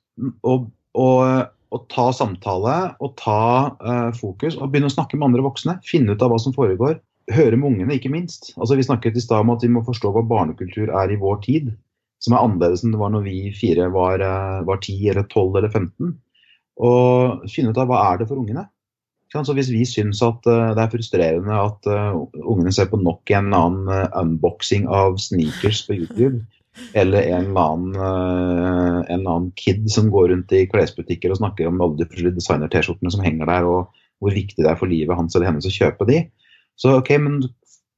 Og, 0.45 0.69
og 0.97 1.21
å 1.71 1.79
ta 1.91 2.09
samtale 2.15 2.75
og 2.99 3.13
ta 3.19 3.43
uh, 3.79 4.09
fokus 4.15 4.57
og 4.57 4.71
begynne 4.71 4.89
å 4.91 4.93
snakke 4.93 5.17
med 5.17 5.29
andre 5.29 5.45
voksne. 5.45 5.77
Finne 5.87 6.15
ut 6.15 6.23
av 6.23 6.33
hva 6.33 6.39
som 6.41 6.55
foregår. 6.55 6.99
Høre 7.31 7.59
med 7.59 7.69
ungene, 7.69 7.95
ikke 7.95 8.11
minst. 8.11 8.51
Altså, 8.57 8.75
vi 8.75 8.87
snakket 8.87 9.15
i 9.15 9.23
stad 9.23 9.45
om 9.45 9.53
at 9.53 9.63
vi 9.63 9.71
må 9.71 9.83
forstå 9.87 10.11
hva 10.11 10.25
barnekultur 10.27 10.91
er 10.91 11.13
i 11.13 11.19
vår 11.21 11.39
tid. 11.45 11.71
Som 12.21 12.35
er 12.35 12.43
annerledes 12.43 12.83
enn 12.83 12.93
det 12.93 12.99
var 13.01 13.13
når 13.13 13.23
vi 13.29 13.37
fire 13.55 13.87
var, 13.93 14.19
uh, 14.19 14.59
var 14.67 14.83
10 14.83 15.07
eller 15.13 15.25
12 15.29 15.61
eller 15.61 15.71
15. 15.71 16.13
Og 16.81 17.49
finne 17.51 17.71
ut 17.71 17.81
av 17.81 17.89
hva 17.91 18.03
er 18.09 18.21
det 18.21 18.29
for 18.29 18.41
ungene. 18.41 18.67
Så 19.31 19.55
Hvis 19.55 19.71
vi 19.71 19.85
syns 19.87 20.19
at 20.27 20.43
uh, 20.51 20.73
det 20.75 20.83
er 20.83 20.91
frustrerende 20.91 21.55
at 21.55 21.87
ungene 21.87 22.73
ser 22.75 22.91
på 22.91 22.99
nok 22.99 23.31
en 23.31 23.53
annen 23.55 24.09
unboxing 24.11 24.89
av 24.91 25.15
sneakers 25.23 25.85
på 25.87 26.01
YouTube, 26.01 26.43
eller 26.93 27.21
en 27.21 27.47
eller, 27.49 27.61
annen, 27.61 27.95
en 27.95 29.19
eller 29.19 29.31
annen 29.31 29.51
kid 29.59 29.89
som 29.91 30.09
går 30.11 30.29
rundt 30.31 30.53
i 30.55 30.65
klesbutikker 30.71 31.33
og 31.33 31.41
snakker 31.41 31.67
om 31.69 31.81
alle 31.83 31.99
de 31.99 32.07
forskjellige 32.07 32.39
designer-T-skjortene 32.39 33.13
som 33.13 33.25
henger 33.25 33.49
der, 33.49 33.67
og 33.67 34.03
hvor 34.21 34.35
viktig 34.35 34.61
det 34.61 34.69
er 34.71 34.79
for 34.79 34.91
livet 34.91 35.17
hans 35.17 35.35
eller 35.35 35.49
hennes 35.49 35.67
å 35.67 35.73
kjøpe 35.73 36.07
de, 36.09 36.21
så 36.79 36.97
ok, 36.99 37.11
men 37.21 37.41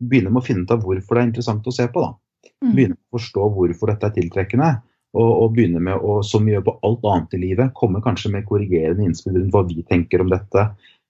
begynne 0.03 0.31
med 0.33 0.41
å 0.41 0.45
finne 0.45 0.65
ut 0.65 0.73
av 0.73 0.81
hvorfor 0.83 1.15
det 1.15 1.21
er 1.21 1.29
interessant 1.29 1.69
å 1.69 1.75
se 1.75 1.86
på. 1.91 2.03
da. 2.03 2.49
Mm. 2.63 2.73
Begynne 2.73 2.97
med 2.97 3.03
å 3.12 3.19
forstå 3.19 3.51
hvorfor 3.57 3.93
dette 3.93 4.09
er 4.09 4.17
tiltrekkende. 4.17 4.71
Og, 5.13 5.29
og 5.29 5.51
begynne 5.53 5.77
med 5.86 6.01
å, 6.01 6.23
som 6.25 6.41
vi 6.41 6.55
gjør 6.55 6.63
på 6.65 6.73
alt 6.88 7.03
annet 7.05 7.36
i 7.38 7.39
livet, 7.43 7.75
komme 7.77 8.01
kanskje 8.01 8.31
med 8.33 8.47
korrigerende 8.49 9.05
innspill 9.05 9.36
rundt 9.38 9.53
hva 9.53 9.62
vi 9.69 9.83
tenker 9.86 10.23
om 10.23 10.31
dette 10.31 10.63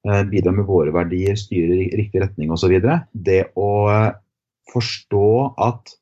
Eh, 0.04 0.24
bidra 0.28 0.52
med 0.52 0.68
våre 0.68 0.92
verdier, 0.92 1.38
styre 1.40 1.78
i 1.80 1.92
riktig 1.96 2.20
retning 2.26 2.52
osv. 2.52 2.74
Det 3.14 3.40
å 3.56 3.70
eh, 3.88 4.10
forstå 4.74 5.28
at 5.64 5.94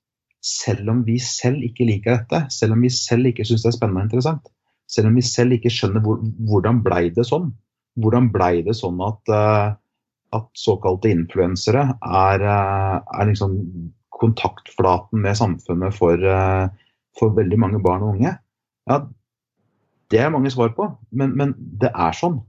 selv 0.41 0.89
om 0.89 1.04
vi 1.06 1.19
selv 1.21 1.62
ikke 1.65 1.86
liker 1.86 2.17
dette, 2.17 2.45
selv 2.54 2.75
om 2.75 2.82
vi 2.82 2.89
selv 2.93 3.30
ikke 3.30 3.45
syns 3.45 3.65
det 3.65 3.71
er 3.71 3.77
spennende 3.77 4.01
og 4.01 4.10
interessant, 4.10 4.49
selv 4.89 5.12
om 5.12 5.17
vi 5.19 5.23
selv 5.25 5.56
ikke 5.56 5.71
skjønner 5.71 6.04
hvor, 6.04 6.19
hvordan 6.49 6.82
blei 6.86 7.06
det 7.13 7.27
sånn, 7.30 7.51
hvordan 8.01 8.30
blei 8.34 8.62
det 8.65 8.75
sånn 8.80 8.99
at, 9.06 9.32
uh, 9.32 9.73
at 10.36 10.47
såkalte 10.58 11.12
influensere 11.13 11.86
er, 11.93 12.45
uh, 12.45 12.99
er 13.19 13.30
liksom 13.30 13.58
kontaktflaten 14.21 15.21
med 15.23 15.38
samfunnet 15.38 15.95
for, 15.95 16.17
uh, 16.17 16.67
for, 17.19 17.36
veldig 17.38 17.60
mange 17.62 17.82
barn 17.84 18.06
og 18.06 18.15
unge? 18.17 18.36
Ja, 18.89 19.04
det 20.12 20.19
er 20.19 20.34
mange 20.34 20.51
svar 20.51 20.73
på, 20.75 20.89
men, 21.15 21.36
men 21.38 21.54
det 21.58 21.93
er 21.93 22.17
sånn. 22.17 22.41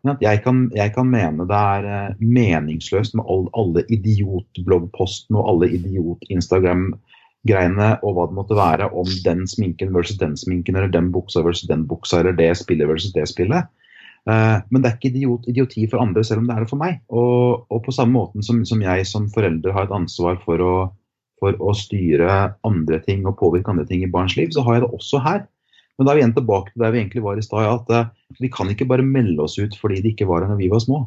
Jeg 0.00 0.40
kan, 0.44 0.62
jeg 0.72 0.94
kan, 0.94 1.10
mene 1.12 1.44
det 1.44 1.56
er 1.56 1.86
eh, 1.92 2.20
meningsløst 2.24 3.12
med 3.18 3.26
all, 3.28 3.42
alle 3.52 3.82
idiotbloggpostene 3.92 5.36
og 5.36 5.50
alle 5.50 5.68
idiot-Instagram-greiene 7.40 8.00
og 8.04 8.14
hva 8.14 8.26
det 8.28 8.36
måtte 8.36 8.56
være 8.56 8.90
om 8.92 9.08
den 9.24 9.46
sminken 9.46 9.94
versus 9.94 10.18
den 10.18 10.36
sminken, 10.36 10.76
eller 10.76 10.88
den 10.88 11.10
buksa 11.12 11.42
versus 11.42 11.68
den 11.68 11.86
buksa, 11.86 12.20
eller 12.20 12.32
det 12.32 12.56
spillet 12.58 12.88
versus 12.88 13.12
det 13.12 13.28
spillet. 13.28 13.64
Uh, 14.28 14.60
men 14.70 14.82
det 14.82 14.90
er 14.90 14.96
ikke 14.98 15.10
idiot, 15.14 15.46
idioti 15.48 15.86
for 15.88 16.00
andre, 16.00 16.22
selv 16.22 16.40
om 16.40 16.46
det 16.46 16.56
er 16.56 16.60
det 16.64 16.70
for 16.70 16.78
meg. 16.78 17.00
Og, 17.08 17.64
og 17.70 17.84
på 17.84 17.92
samme 17.92 18.12
måten 18.12 18.42
som, 18.42 18.64
som, 18.64 18.82
jeg 18.82 19.06
som 19.06 19.30
forelder 19.32 19.72
har 19.72 19.88
et 19.88 19.94
ansvar 19.96 20.36
for 20.44 20.60
å, 20.60 20.74
for 21.40 21.56
å 21.56 21.72
styre 21.74 22.52
andre 22.64 23.00
ting 23.06 23.24
og 23.26 23.38
påvirke 23.40 23.72
andre 23.72 23.86
ting 23.88 24.04
i 24.04 24.10
barns 24.10 24.36
liv, 24.36 24.52
så 24.52 24.62
har 24.66 24.76
jeg 24.76 24.84
det 24.84 24.92
også 24.92 25.22
her. 25.24 25.46
Men 25.96 26.06
da 26.06 26.12
er 26.12 26.18
vi 26.18 26.22
igjen 26.22 26.36
tilbake 26.36 26.72
til 26.72 26.84
der 26.84 26.92
vi 26.92 27.00
egentlig 27.00 27.24
var 27.24 27.40
i 27.40 27.44
stad, 27.44 27.64
at 27.64 27.96
uh, 27.96 28.36
vi 28.40 28.52
kan 28.52 28.68
ikke 28.68 28.88
bare 28.88 29.06
melde 29.06 29.40
oss 29.44 29.56
ut 29.58 29.74
fordi 29.80 30.02
det 30.04 30.14
ikke 30.14 30.28
var 30.28 30.44
her 30.44 30.52
når 30.52 30.60
vi 30.60 30.70
var 30.72 30.84
små. 30.84 31.06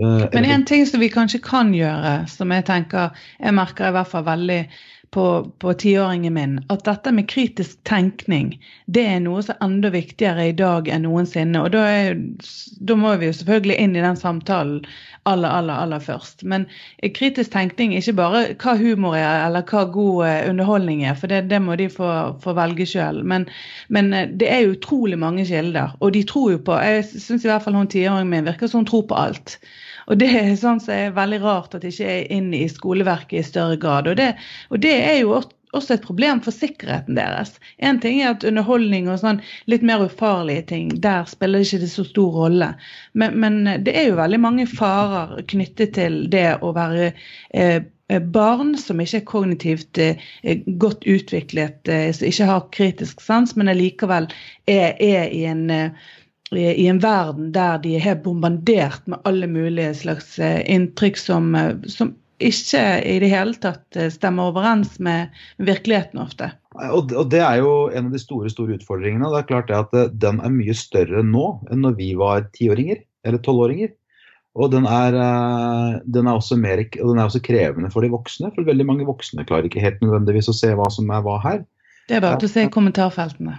Uh, 0.00 0.24
Men 0.32 0.48
en 0.48 0.64
ting 0.68 0.84
som 0.88 1.00
vi 1.00 1.12
kanskje 1.12 1.40
kan 1.44 1.76
gjøre, 1.76 2.18
som 2.28 2.52
jeg 2.52 2.64
tenker 2.68 3.12
jeg 3.36 3.56
merker 3.56 3.88
i 3.88 3.94
hvert 3.96 4.10
fall 4.10 4.26
veldig 4.26 4.62
på, 5.10 5.72
tiåringen 5.80 6.34
min 6.34 6.56
at 6.72 6.84
dette 6.84 7.12
med 7.14 7.28
kritisk 7.30 7.78
tenkning 7.88 8.54
det 8.86 9.04
er 9.06 9.20
noe 9.24 9.42
som 9.42 9.56
er 9.56 9.66
enda 9.66 9.90
viktigere 9.94 10.48
i 10.50 10.54
dag 10.56 10.88
enn 10.92 11.06
noensinne. 11.06 11.62
Og 11.64 11.72
da, 11.74 11.84
er, 11.90 12.18
da 12.86 12.96
må 12.98 13.14
vi 13.20 13.30
jo 13.30 13.36
selvfølgelig 13.38 13.78
inn 13.82 13.96
i 13.96 14.04
den 14.04 14.18
samtalen 14.18 14.82
aller, 15.26 15.48
aller, 15.50 15.74
aller 15.74 16.02
først. 16.02 16.44
Men 16.46 16.66
kritisk 17.16 17.50
tenkning 17.54 17.94
ikke 17.96 18.16
bare 18.20 18.42
hva 18.62 18.76
humor 18.78 19.16
er 19.18 19.46
eller 19.46 19.66
hva 19.66 19.86
god 19.94 20.26
eh, 20.28 20.50
underholdning 20.50 21.02
er, 21.06 21.16
for 21.18 21.32
det, 21.32 21.46
det 21.50 21.60
må 21.62 21.78
de 21.80 21.88
få, 21.92 22.10
få 22.42 22.54
velge 22.58 22.86
sjøl. 22.88 23.22
Men, 23.26 23.48
men, 23.88 24.12
eh, 24.14 24.30
det 24.30 24.50
er 24.52 24.70
utrolig 24.70 25.18
mange 25.18 25.46
kilder, 25.48 25.96
og 26.00 26.14
de 26.14 26.22
tror 26.26 26.54
jo 26.54 26.62
på 26.66 26.78
Jeg 26.86 27.04
syns 27.10 27.44
i 27.44 27.50
hvert 27.50 27.64
fall 27.64 27.78
hun 27.78 27.90
tiåringen 27.90 28.30
min 28.30 28.46
virker 28.46 28.70
som 28.70 28.84
hun 28.84 28.90
tror 28.90 29.06
på 29.10 29.18
alt. 29.18 29.58
Og 30.06 30.20
det 30.20 30.30
er 30.38 30.54
sånn 30.58 30.80
som 30.82 30.94
er 30.94 31.14
veldig 31.16 31.42
rart 31.42 31.74
at 31.74 31.82
det 31.84 31.94
ikke 31.94 32.10
er 32.12 32.32
inn 32.38 32.52
i 32.54 32.66
skoleverket 32.70 33.40
i 33.40 33.46
større 33.46 33.78
grad. 33.82 34.10
Og 34.10 34.18
det, 34.18 34.32
og 34.70 34.82
det 34.84 34.94
er 35.02 35.20
jo 35.20 35.40
også 35.76 35.96
et 35.96 36.04
problem 36.04 36.40
for 36.44 36.54
sikkerheten 36.54 37.18
deres. 37.18 37.56
Én 37.82 37.98
ting 38.02 38.20
er 38.22 38.32
at 38.34 38.46
underholdning 38.46 39.10
og 39.10 39.20
sånn 39.22 39.42
litt 39.70 39.84
mer 39.86 40.04
ufarlige 40.06 40.68
ting, 40.70 40.94
der 41.02 41.26
spiller 41.30 41.64
ikke 41.64 41.82
det 41.82 41.90
så 41.92 42.06
stor 42.06 42.38
rolle. 42.44 42.70
Men, 43.18 43.36
men 43.42 43.60
det 43.84 43.96
er 43.96 44.08
jo 44.10 44.20
veldig 44.20 44.40
mange 44.42 44.68
farer 44.70 45.36
knyttet 45.50 45.96
til 45.98 46.22
det 46.32 46.48
å 46.62 46.72
være 46.76 47.10
eh, 47.50 47.82
barn 48.32 48.76
som 48.78 49.00
ikke 49.02 49.20
er 49.20 49.26
kognitivt 49.26 49.98
eh, 49.98 50.22
godt 50.78 51.06
utviklet, 51.10 51.88
eh, 51.90 52.12
som 52.14 52.30
ikke 52.30 52.50
har 52.52 52.68
kritisk 52.76 53.24
sans, 53.24 53.56
men 53.58 53.72
allikevel 53.72 54.30
er, 54.70 54.94
er 55.02 55.26
i 55.34 55.42
en 55.50 55.66
eh, 55.74 56.06
i 56.54 56.86
en 56.86 57.00
verden 57.02 57.50
der 57.54 57.80
de 57.82 57.96
er 57.98 58.20
bombardert 58.22 59.02
med 59.10 59.18
alle 59.26 59.48
mulige 59.50 59.94
slags 59.98 60.38
eh, 60.38 60.62
inntrykk 60.70 61.18
som, 61.18 61.54
eh, 61.58 61.74
som 61.90 62.14
ikke 62.38 62.82
i 63.02 63.16
det 63.22 63.32
hele 63.32 63.56
tatt 63.58 63.98
eh, 63.98 64.12
stemmer 64.12 64.52
overens 64.52 64.98
med 65.02 65.34
virkeligheten 65.58 66.22
ofte. 66.22 66.52
Og 66.92 67.10
Det 67.32 67.40
er 67.40 67.62
jo 67.64 67.88
en 67.90 68.10
av 68.10 68.14
de 68.14 68.20
store 68.20 68.50
store 68.52 68.76
utfordringene. 68.78 69.30
Det 69.32 69.42
er 69.42 69.50
klart 69.50 69.70
det 69.70 69.78
at 69.80 70.18
Den 70.20 70.42
er 70.44 70.52
mye 70.52 70.74
større 70.76 71.24
nå 71.24 71.46
enn 71.72 71.82
når 71.82 71.96
vi 71.98 72.10
var 72.14 72.46
tiåringer 72.54 73.00
eller 73.26 73.42
tolvåringer. 73.42 73.94
Og 74.56 74.70
den 74.72 74.86
er, 74.88 75.12
den, 76.08 76.28
er 76.30 76.56
mer, 76.56 76.80
den 76.96 77.18
er 77.18 77.26
også 77.26 77.42
krevende 77.44 77.90
for 77.92 78.00
de 78.00 78.08
voksne. 78.08 78.48
For 78.54 78.64
veldig 78.64 78.86
mange 78.88 79.04
voksne 79.04 79.44
klarer 79.44 79.68
ikke 79.68 79.82
helt 79.84 79.98
nødvendigvis 80.00 80.48
å 80.48 80.54
se 80.56 80.70
hva 80.72 80.86
som 80.92 81.10
er 81.12 81.24
hva 81.26 81.34
her. 81.42 81.58
Det 82.06 82.14
er 82.14 82.22
bare 82.22 82.38
til 82.38 82.46
å 82.46 82.52
se 82.52 82.62
i 82.62 82.70
kommentarfeltene. 82.70 83.56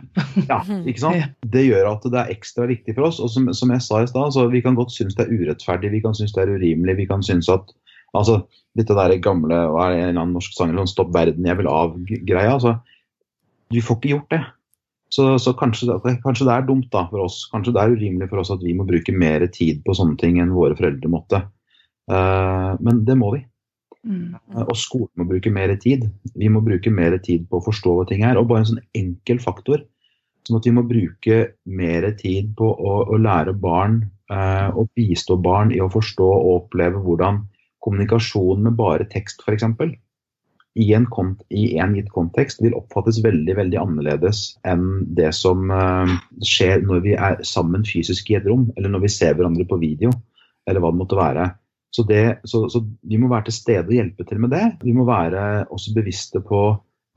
ja, 0.47 0.61
ikke 0.87 1.01
sant. 1.01 1.33
Det 1.55 1.65
gjør 1.65 1.89
at 1.91 2.05
det 2.07 2.19
er 2.21 2.31
ekstra 2.31 2.67
viktig 2.69 2.95
for 2.95 3.09
oss. 3.09 3.19
Og 3.23 3.31
som, 3.33 3.49
som 3.55 3.73
jeg 3.75 3.83
sa 3.83 4.03
i 4.03 4.07
stad, 4.07 4.35
så 4.35 4.45
vi 4.51 4.61
kan 4.63 4.77
godt 4.77 4.93
synes 4.95 5.17
det 5.17 5.25
er 5.25 5.33
urettferdig, 5.35 5.91
vi 5.91 6.03
kan 6.03 6.15
synes 6.15 6.35
det 6.35 6.45
er 6.45 6.53
urimelig. 6.55 6.95
Vi 7.01 7.07
kan 7.09 7.25
synes 7.25 7.49
at 7.51 7.73
altså, 8.15 8.39
dette 8.79 8.95
der 8.95 9.17
gamle 9.23 9.63
hva 9.73 9.89
er 9.89 9.95
det, 9.95 10.03
en 10.03 10.11
eller 10.11 10.21
annen 10.21 10.37
norsk 10.39 10.55
sang 10.55 10.71
sånn 10.77 10.91
'Stopp 10.93 11.11
verden, 11.15 11.47
jeg 11.47 11.59
vil 11.59 11.71
av'-greia. 11.71 12.53
altså, 12.55 12.77
Vi 13.73 13.83
får 13.83 13.99
ikke 13.99 14.13
gjort 14.15 14.31
det. 14.31 14.43
Så, 15.11 15.25
så 15.39 15.53
kanskje, 15.55 15.91
det, 16.03 16.17
kanskje, 16.23 16.47
det 16.47 16.55
er 16.55 16.65
dumt 16.67 16.87
da 16.91 17.05
for 17.11 17.27
oss. 17.27 17.45
Kanskje 17.51 17.73
det 17.75 17.83
er 17.83 17.93
urimelig 17.95 18.29
for 18.31 18.43
oss 18.43 18.51
at 18.51 18.63
vi 18.63 18.75
må 18.75 18.87
bruke 18.87 19.15
mer 19.15 19.45
tid 19.51 19.83
på 19.85 19.95
sånne 19.95 20.17
ting 20.19 20.39
enn 20.43 20.55
våre 20.55 20.75
foreldre 20.75 21.11
måtte. 21.11 21.43
Uh, 22.11 22.75
men 22.83 23.03
det 23.07 23.15
må 23.19 23.31
vi. 23.35 23.43
Mm. 24.07 24.37
Og 24.63 24.75
skolen 24.79 25.11
må 25.19 25.27
bruke 25.27 25.51
mer 25.53 25.73
tid. 25.83 26.07
Vi 26.39 26.49
må 26.51 26.61
bruke 26.63 26.91
mer 26.93 27.17
tid 27.23 27.47
på 27.49 27.59
å 27.59 27.65
forstå 27.65 27.95
hva 27.97 28.07
ting 28.07 28.23
er. 28.23 28.39
Og 28.39 28.47
bare 28.49 28.63
en 28.63 28.71
sånn 28.71 28.83
enkel 28.97 29.41
faktor 29.43 29.83
som 30.47 30.59
at 30.59 30.67
vi 30.67 30.73
må 30.75 30.85
bruke 30.87 31.39
mer 31.67 32.07
tid 32.19 32.53
på 32.57 32.71
å, 32.71 32.93
å 33.11 33.19
lære 33.19 33.53
barn 33.59 33.99
eh, 34.31 34.69
og 34.71 34.89
bistå 34.95 35.35
barn 35.43 35.73
i 35.75 35.81
å 35.83 35.91
forstå 35.91 36.27
og 36.27 36.51
oppleve 36.61 37.03
hvordan 37.03 37.43
kommunikasjon 37.83 38.63
med 38.63 38.77
bare 38.79 39.07
tekst 39.11 39.43
f.eks. 39.43 39.67
I, 40.77 40.91
i 40.93 41.77
en 41.81 41.95
gitt 41.97 42.09
kontekst 42.13 42.61
vil 42.61 42.75
oppfattes 42.77 43.17
veldig 43.25 43.55
veldig 43.57 43.79
annerledes 43.81 44.43
enn 44.67 45.07
det 45.17 45.31
som 45.35 45.71
eh, 45.73 46.17
skjer 46.45 46.85
når 46.85 47.03
vi 47.05 47.15
er 47.17 47.39
sammen 47.47 47.85
fysisk 47.87 48.29
i 48.31 48.37
et 48.39 48.47
rom, 48.47 48.69
eller 48.77 48.93
når 48.93 49.07
vi 49.07 49.15
ser 49.17 49.35
hverandre 49.35 49.65
på 49.67 49.81
video, 49.81 50.13
eller 50.69 50.83
hva 50.83 50.93
det 50.93 51.01
måtte 51.01 51.19
være. 51.19 51.49
Så, 51.95 52.03
det, 52.07 52.39
så, 52.45 52.65
så, 52.69 52.81
vi 53.07 53.17
må 53.19 53.29
være 53.31 53.47
til 53.47 53.57
stede 53.57 53.87
og 53.87 53.95
hjelpe 53.95 54.25
til 54.27 54.41
med 54.43 54.51
det. 54.53 54.65
Vi 54.83 54.93
må 54.93 55.05
være 55.07 55.65
også 55.73 55.95
bevisste 55.95 56.41
på 56.45 56.61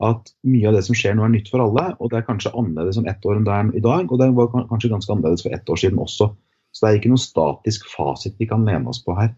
at 0.01 0.31
mye 0.47 0.69
av 0.69 0.77
det 0.77 0.85
som 0.87 0.97
skjer 0.97 1.13
nå 1.17 1.25
er 1.27 1.33
nytt 1.35 1.51
for 1.51 1.63
alle. 1.63 1.91
Og 1.99 2.09
det 2.11 2.21
er 2.21 2.27
kanskje 2.29 2.53
annerledes 2.57 2.97
om 3.01 3.09
ett 3.09 3.25
år 3.27 3.37
enn 3.37 3.45
det 3.47 3.57
er 3.57 3.73
i 3.77 3.83
dag. 3.85 4.07
Og 4.07 4.21
det 4.21 4.31
var 4.37 4.49
kanskje 4.55 4.93
ganske 4.93 5.13
annerledes 5.13 5.45
for 5.45 5.57
ett 5.57 5.69
år 5.69 5.81
siden 5.83 6.01
også. 6.01 6.31
Så 6.71 6.85
det 6.85 6.89
er 6.89 7.01
ikke 7.01 7.11
noen 7.11 7.21
statisk 7.21 7.89
fasit 7.91 8.39
vi 8.39 8.47
kan 8.49 8.65
lene 8.67 8.89
oss 8.89 9.03
på 9.03 9.15
her. 9.17 9.33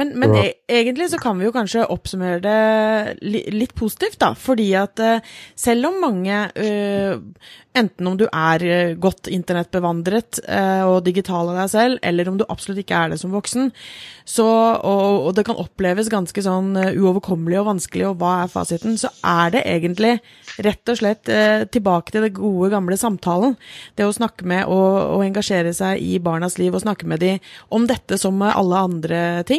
Men, 0.00 0.12
men 0.18 0.34
e 0.38 0.44
egentlig 0.70 1.10
så 1.10 1.18
kan 1.20 1.38
vi 1.38 1.48
jo 1.48 1.54
kanskje 1.54 1.88
oppsummere 1.90 2.40
det 2.44 3.50
litt 3.52 3.74
positivt, 3.78 4.20
da. 4.22 4.32
Fordi 4.38 4.68
at 4.78 5.02
uh, 5.02 5.34
selv 5.58 5.90
om 5.90 5.98
mange, 6.04 6.38
uh, 6.54 7.18
enten 7.76 8.08
om 8.08 8.16
du 8.18 8.26
er 8.26 8.64
uh, 8.64 8.94
godt 9.00 9.28
internettbevandret 9.30 10.40
og 10.86 11.02
digital 11.06 11.50
av 11.52 11.58
deg 11.62 11.70
selv, 11.72 12.00
eller 12.06 12.28
om 12.30 12.38
du 12.38 12.46
absolutt 12.48 12.80
ikke 12.82 12.96
er 12.96 13.12
det 13.12 13.20
som 13.20 13.34
voksen, 13.34 13.70
så, 14.30 14.46
og, 14.46 15.26
og 15.28 15.34
det 15.36 15.44
kan 15.46 15.58
oppleves 15.58 16.10
ganske 16.12 16.42
sånn 16.44 16.72
uoverkommelig 16.76 17.58
og 17.60 17.68
vanskelig, 17.72 18.06
og 18.08 18.20
hva 18.20 18.44
er 18.44 18.52
fasiten, 18.52 18.96
så 19.00 19.10
er 19.26 19.54
det 19.54 19.64
egentlig 19.66 20.12
rett 20.62 20.92
og 20.92 21.00
slett 21.00 21.30
tilbake 21.74 22.14
til 22.14 22.26
det 22.26 22.32
gode, 22.36 22.70
gamle 22.72 22.98
samtalen. 23.00 23.56
Det 23.98 24.06
å 24.06 24.14
snakke 24.14 24.46
med 24.48 24.70
og, 24.70 25.16
og 25.16 25.24
engasjere 25.26 25.72
seg 25.76 26.02
i 26.02 26.18
barnas 26.22 26.58
liv 26.60 26.74
og 26.74 26.84
snakke 26.84 27.08
med 27.10 27.22
dem 27.22 27.42
om 27.74 27.86
dette 27.90 28.18
som 28.20 28.38
med 28.38 28.54
alle 28.54 28.84
andre 28.90 29.20
ting. 29.44 29.49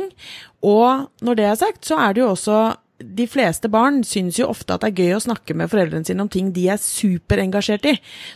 Og 0.62 1.10
når 1.26 1.40
det 1.40 1.50
er 1.50 1.60
sagt, 1.60 1.84
så 1.88 2.00
er 2.00 2.16
det 2.16 2.24
jo 2.24 2.32
også 2.32 2.62
de 3.02 3.26
fleste 3.30 3.70
barn 3.72 4.02
syns 4.06 4.40
jo 4.40 4.48
ofte 4.52 4.76
at 4.76 4.84
det 4.84 4.92
er 4.92 5.04
gøy 5.04 5.16
å 5.16 5.24
snakke 5.24 5.56
med 5.58 5.70
foreldrene 5.72 6.06
sine 6.08 6.24
om 6.24 6.30
ting 6.32 6.52
de 6.56 6.68
er 6.72 6.82
superengasjert 6.82 7.88
i. 7.90 7.96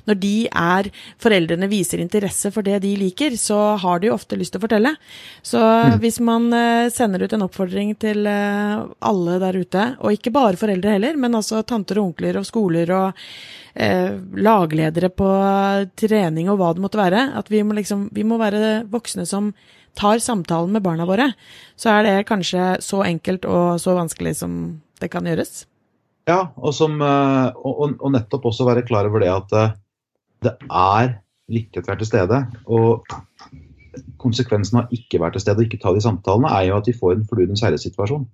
Når 0.09 0.19
de 0.21 0.33
er 0.49 0.89
Foreldrene 1.21 1.69
viser 1.71 2.01
interesse 2.01 2.51
for 2.53 2.65
det 2.65 2.79
de 2.83 2.93
liker, 2.99 3.35
så 3.39 3.75
har 3.81 4.01
de 4.01 4.09
jo 4.09 4.15
ofte 4.15 4.37
lyst 4.39 4.55
til 4.55 4.61
å 4.61 4.65
fortelle. 4.65 4.93
Så 5.45 5.61
mm. 5.61 5.97
hvis 6.03 6.19
man 6.23 6.47
uh, 6.53 6.87
sender 6.93 7.25
ut 7.25 7.35
en 7.35 7.45
oppfordring 7.47 7.95
til 8.01 8.25
uh, 8.29 8.85
alle 9.05 9.37
der 9.43 9.59
ute, 9.61 9.85
og 9.99 10.15
ikke 10.15 10.33
bare 10.35 10.59
foreldre 10.59 10.97
heller, 10.97 11.19
men 11.19 11.37
altså 11.37 11.63
tanter 11.67 12.01
og 12.01 12.11
onkler 12.11 12.39
og 12.39 12.47
skoler 12.47 12.91
og 12.95 13.23
eh, 13.75 14.13
lagledere 14.39 15.09
på 15.13 15.29
trening 15.99 16.49
og 16.51 16.59
hva 16.59 16.73
det 16.75 16.83
måtte 16.83 16.99
være. 16.99 17.29
At 17.39 17.49
vi 17.51 17.63
må, 17.65 17.75
liksom, 17.77 18.09
vi 18.15 18.25
må 18.27 18.39
være 18.41 18.85
voksne 18.91 19.27
som 19.29 19.51
tar 19.97 20.21
samtalen 20.23 20.75
med 20.75 20.83
barna 20.85 21.07
våre. 21.07 21.31
Så 21.79 21.91
er 21.91 22.05
det 22.07 22.27
kanskje 22.29 22.75
så 22.83 23.03
enkelt 23.07 23.47
og 23.49 23.79
så 23.81 23.95
vanskelig 23.97 24.35
som 24.41 24.59
det 25.01 25.11
kan 25.13 25.27
gjøres. 25.27 25.65
Ja, 26.25 26.47
og, 26.57 26.73
som, 26.73 26.97
eh, 27.05 27.49
og, 27.61 27.97
og 27.99 28.13
nettopp 28.15 28.47
også 28.49 28.65
være 28.65 28.85
klar 28.87 29.09
over 29.09 29.21
det 29.21 29.29
at 29.33 29.55
eh, 29.59 29.75
det 30.45 30.55
er 30.65 31.19
viktig 31.51 31.81
å 31.81 31.85
være 31.85 32.01
til 32.01 32.09
stede. 32.09 32.39
Og 32.65 33.05
konsekvensen 34.21 34.81
av 34.81 34.95
ikke 34.95 35.21
være 35.21 35.37
til 35.37 35.45
stede 35.45 35.61
og 35.61 35.67
ikke 35.67 35.81
ta 35.83 35.93
de 35.93 36.01
samtalene, 36.03 36.49
er 36.49 36.69
jo 36.69 36.79
at 36.79 36.89
de 36.89 36.95
får 36.97 37.15
en 37.15 37.29
fluens 37.29 37.63
herre-situasjon. 37.65 38.25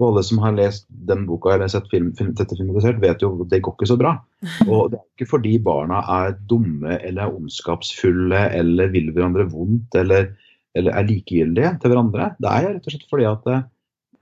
Og 0.00 0.06
alle 0.06 0.22
som 0.24 0.38
har 0.40 0.54
lest 0.56 0.86
den 1.08 1.26
boka 1.28 1.52
eller 1.52 1.68
sett 1.68 1.90
film, 1.92 2.12
film, 2.16 2.32
dette 2.38 2.56
filmatisert, 2.56 3.02
vet 3.02 3.20
jo 3.20 3.34
at 3.34 3.50
det 3.50 3.60
går 3.66 3.74
ikke 3.76 3.90
så 3.90 3.98
bra. 4.00 4.14
Og 4.70 4.92
det 4.92 5.00
er 5.00 5.08
ikke 5.12 5.32
fordi 5.34 5.56
barna 5.64 6.00
er 6.20 6.38
dumme 6.48 6.96
eller 6.96 7.26
er 7.26 7.34
ondskapsfulle 7.36 8.46
eller 8.56 8.94
vil 8.94 9.10
hverandre 9.12 9.50
vondt 9.52 9.98
eller, 10.00 10.30
eller 10.78 10.94
er 10.94 11.08
likegyldige 11.08 11.74
til 11.82 11.92
hverandre. 11.92 12.32
Det 12.38 12.50
er 12.50 12.68
rett 12.68 12.86
og 12.86 12.94
slett 12.94 13.10
fordi 13.10 13.26
at 13.30 13.48
eh, 13.50 13.64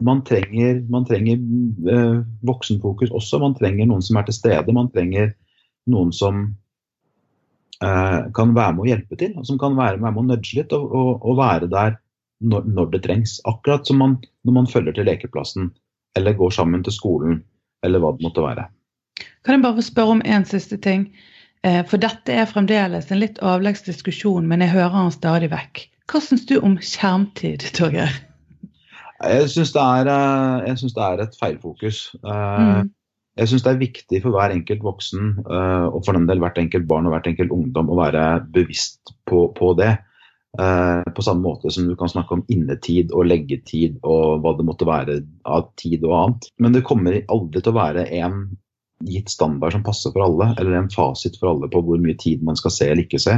man 0.05 0.23
trenger, 0.27 0.81
man 0.91 1.07
trenger 1.09 1.43
eh, 1.93 2.17
voksenfokus 2.47 3.13
også. 3.15 3.41
Man 3.43 3.57
trenger 3.59 3.89
noen 3.91 4.05
som 4.05 4.21
er 4.21 4.29
til 4.29 4.39
stede. 4.39 4.75
Man 4.75 4.91
trenger 4.95 5.33
noen 5.91 6.13
som 6.15 6.45
eh, 7.83 8.21
kan 8.37 8.55
være 8.57 8.77
med 8.77 8.85
å 8.85 8.91
hjelpe 8.93 9.19
til. 9.21 9.35
Som 9.49 9.61
kan 9.61 9.77
være 9.79 10.01
med 10.03 10.17
å 10.17 10.27
nudge 10.31 10.61
litt 10.61 10.75
og, 10.77 10.89
og, 10.89 11.13
og 11.27 11.41
være 11.41 11.71
der 11.73 11.99
når, 12.41 12.69
når, 12.71 12.93
det 12.95 13.05
trengs. 13.09 13.39
Akkurat 13.51 13.89
som 13.89 14.01
man, 14.03 14.19
når 14.47 14.61
man 14.61 14.71
følger 14.71 14.97
til 14.97 15.09
lekeplassen 15.11 15.73
eller 16.19 16.39
går 16.39 16.55
sammen 16.55 16.85
til 16.87 16.95
skolen 16.95 17.43
eller 17.87 18.03
hva 18.03 18.15
det 18.15 18.25
måtte 18.27 18.43
være. 18.43 18.69
Kan 19.47 19.59
jeg 19.59 19.67
bare 19.67 19.85
spørre 19.85 20.17
om 20.17 20.25
en 20.27 20.47
siste 20.49 20.79
ting? 20.83 21.09
Eh, 21.67 21.83
for 21.91 21.99
dette 22.03 22.35
er 22.35 22.47
fremdeles 22.47 23.11
en 23.11 23.21
litt 23.21 23.39
avleggs 23.43 23.85
diskusjon, 23.87 24.47
men 24.47 24.63
jeg 24.63 24.75
hører 24.77 24.95
den 24.95 25.15
stadig 25.15 25.51
vekk. 25.51 25.89
Hva 26.09 26.23
syns 26.25 26.47
du 26.49 26.57
om 26.64 26.79
skjermtid, 26.81 27.66
Torgeir? 27.77 28.14
Jeg 29.18 29.49
syns 29.53 29.75
det, 29.75 29.83
eh, 29.83 30.75
det, 30.79 31.05
er 31.05 31.25
et 31.25 31.38
feilfokus. 31.40 32.03
Eh, 32.23 32.59
mm. 32.64 32.90
Jeg 33.38 33.51
syns 33.53 33.64
det 33.66 33.73
er 33.73 33.81
viktig 33.83 34.23
for 34.25 34.35
hver 34.35 34.51
enkelt 34.51 34.83
voksen 34.83 35.37
og 35.47 36.01
for 36.03 36.16
den 36.16 36.25
del 36.27 36.40
hvert 36.42 36.57
enkelt 36.59 36.88
barn 36.90 37.07
og 37.07 37.12
hvert 37.14 37.29
enkelt 37.31 37.53
ungdom 37.55 37.92
å 37.94 37.99
være 38.01 38.23
bevisst 38.51 39.12
på, 39.31 39.44
på 39.55 39.68
det. 39.79 39.92
Eh, 40.59 41.12
på 41.14 41.23
samme 41.23 41.44
måte 41.44 41.71
som 41.71 41.87
du 41.87 41.94
kan 41.97 42.09
snakke 42.09 42.35
om 42.35 42.44
innetid 42.49 43.12
og 43.12 43.29
leggetid 43.29 43.99
og 44.01 44.40
hva 44.42 44.55
det 44.57 44.64
måtte 44.66 44.88
være 44.88 45.18
av 45.47 45.68
tid 45.79 46.07
og 46.09 46.14
annet. 46.16 46.49
Men 46.59 46.75
det 46.75 46.87
kommer 46.88 47.21
aldri 47.29 47.62
til 47.62 47.75
å 47.75 47.79
være 47.79 48.07
en 48.18 48.40
gitt 49.07 49.31
standard 49.31 49.77
som 49.77 49.85
passer 49.87 50.11
for 50.14 50.25
alle, 50.25 50.49
eller 50.59 50.75
en 50.75 50.90
fasit 50.90 51.37
for 51.38 51.53
alle 51.53 51.68
på 51.71 51.83
hvor 51.85 52.01
mye 52.03 52.16
tid 52.18 52.42
man 52.42 52.59
skal 52.59 52.75
se 52.75 52.88
eller 52.88 53.05
ikke 53.05 53.23
se. 53.23 53.37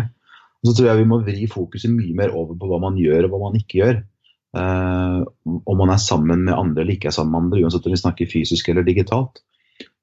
Og 0.61 0.69
så 0.69 0.77
tror 0.77 0.91
jeg 0.91 1.01
vi 1.01 1.09
må 1.09 1.21
vri 1.25 1.47
fokuset 1.51 1.93
mye 1.93 2.17
mer 2.17 2.35
over 2.37 2.59
på 2.59 2.69
hva 2.69 2.81
man 2.83 2.99
gjør 3.01 3.27
og 3.27 3.35
hva 3.35 3.45
man 3.47 3.61
ikke 3.61 3.81
gjør. 3.81 4.03
Uh, 4.51 5.23
om 5.47 5.79
man 5.79 5.93
er 5.95 6.03
sammen 6.03 6.43
med 6.49 6.57
andre 6.57 6.83
eller 6.83 6.97
ikke 6.97 7.09
er 7.13 7.15
sammen 7.15 7.33
med 7.33 7.45
andre, 7.45 7.63
uansett 7.65 7.87
om 7.87 7.95
vi 7.95 8.03
snakker 8.03 8.31
fysisk 8.33 8.69
eller 8.69 8.85
digitalt. 8.87 9.43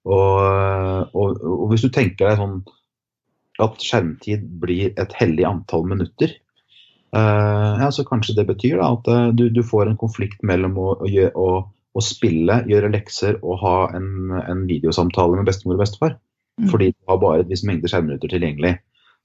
Og, 0.07 0.39
og, 1.11 1.39
og 1.43 1.65
hvis 1.73 1.83
du 1.83 1.91
tenker 1.91 2.29
deg 2.29 2.39
sånn 2.39 2.59
at 3.59 3.81
skjermtid 3.83 4.45
blir 4.61 4.93
et 4.95 5.15
hellig 5.19 5.43
antall 5.49 5.83
minutter, 5.89 6.31
Uh, 7.15 7.79
ja, 7.79 7.87
så 7.91 8.03
kanskje 8.03 8.35
det 8.35 8.43
betyr 8.49 8.81
da, 8.81 8.91
at 8.97 9.07
uh, 9.07 9.27
du, 9.31 9.47
du, 9.49 9.61
får 9.63 9.87
en 9.87 9.99
konflikt 9.99 10.41
mellom 10.45 10.75
å, 10.77 10.89
å, 10.99 11.27
å, 11.39 11.47
å, 11.95 12.03
spille, 12.03 12.59
gjøre 12.67 12.91
lekser 12.91 13.37
og 13.39 13.61
ha 13.61 13.75
en, 13.95 14.09
en 14.41 14.65
videosamtale 14.67 15.39
med 15.39 15.47
bestemor 15.47 15.77
og 15.77 15.85
bestefar. 15.85 16.17
Mm. 16.59 16.67
Fordi 16.73 16.91
du 16.91 16.99
har 17.07 17.21
bare 17.21 17.45
et 17.45 17.51
visst 17.51 17.67
mengde 17.69 17.87
skjermminutter 17.87 18.33
tilgjengelig. 18.33 18.75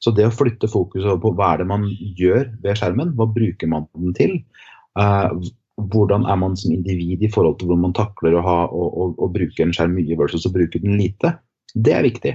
Så 0.02 0.12
det 0.16 0.26
å 0.26 0.34
flytte 0.34 0.70
fokus 0.70 1.06
på 1.22 1.32
hva 1.38 1.52
er 1.52 1.62
det 1.62 1.68
man 1.70 1.86
gjør 2.18 2.48
ved 2.64 2.78
skjermen, 2.78 3.12
hva 3.18 3.28
bruker 3.30 3.70
man 3.70 3.86
den 3.94 4.16
til, 4.18 4.38
uh, 4.98 5.30
hvordan 5.90 6.26
er 6.28 6.38
man 6.40 6.56
som 6.58 6.74
individ 6.74 7.22
i 7.22 7.30
forhold 7.32 7.60
til 7.60 7.70
hvordan 7.70 7.86
man 7.86 7.96
takler 7.96 8.36
å, 8.36 8.42
ha, 8.44 8.56
å, 8.66 8.88
å, 8.90 9.06
å 9.24 9.28
bruke 9.32 9.64
en 9.64 9.74
skjerm 9.74 9.94
mye 9.96 10.18
versus 10.18 10.46
å 10.48 10.52
bruke 10.54 10.82
den 10.82 10.98
lite, 11.00 11.36
det 11.72 11.94
er 11.96 12.06
viktig. 12.06 12.34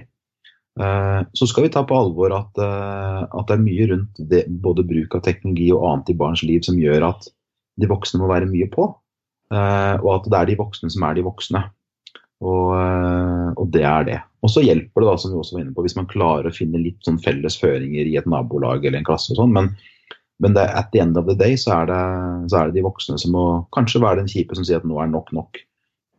Eh, 0.78 1.22
så 1.34 1.48
skal 1.50 1.66
vi 1.66 1.72
ta 1.74 1.82
på 1.88 1.98
alvor 1.98 2.34
at, 2.38 2.60
eh, 2.62 3.22
at 3.26 3.50
det 3.50 3.56
er 3.56 3.64
mye 3.64 3.88
rundt 3.92 4.22
det, 4.30 4.44
både 4.48 4.86
bruk 4.86 5.16
av 5.18 5.24
teknologi 5.26 5.72
og 5.74 5.86
annet 5.90 6.12
i 6.14 6.18
barns 6.18 6.44
liv 6.46 6.62
som 6.66 6.78
gjør 6.78 7.08
at 7.10 7.30
de 7.82 7.90
voksne 7.90 8.22
må 8.22 8.30
være 8.30 8.50
mye 8.50 8.70
på. 8.74 8.90
Eh, 9.54 9.96
og 10.04 10.10
at 10.20 10.30
det 10.30 10.40
er 10.40 10.52
de 10.52 10.60
voksne 10.60 10.92
som 10.94 11.06
er 11.08 11.18
de 11.18 11.26
voksne. 11.26 11.64
Og, 12.46 12.74
og 13.58 13.70
det 13.74 13.86
er 13.88 14.08
det. 14.08 14.18
Og 14.46 14.52
så 14.54 14.62
hjelper 14.64 15.02
det, 15.02 15.10
da, 15.10 15.18
som 15.20 15.34
vi 15.34 15.40
også 15.42 15.58
var 15.58 15.64
inne 15.64 15.76
på, 15.76 15.84
hvis 15.86 15.98
man 15.98 16.10
klarer 16.10 16.50
å 16.50 16.56
finne 16.56 16.82
litt 16.82 17.00
sånn 17.06 17.22
felles 17.24 17.58
føringer 17.60 18.06
i 18.08 18.18
et 18.20 18.28
nabolag 18.30 18.86
eller 18.86 19.02
en 19.02 19.08
klasse 19.08 19.34
og 19.34 19.42
sånn. 19.42 19.56
Men, 19.56 19.72
men 20.44 20.54
det, 20.58 20.68
at 20.70 20.92
the 20.94 21.02
end 21.04 21.18
of 21.20 21.26
the 21.30 21.38
day 21.38 21.58
så 21.60 21.80
er, 21.82 21.90
det, 21.90 22.04
så 22.54 22.60
er 22.60 22.70
det 22.70 22.78
de 22.78 22.86
voksne 22.86 23.18
som 23.22 23.34
må 23.34 23.48
kanskje 23.76 24.04
være 24.04 24.22
den 24.22 24.30
kjipe 24.32 24.58
som 24.58 24.68
sier 24.68 24.84
at 24.84 24.88
nå 24.88 25.02
er 25.02 25.10
nok 25.12 25.34
nok. 25.36 25.64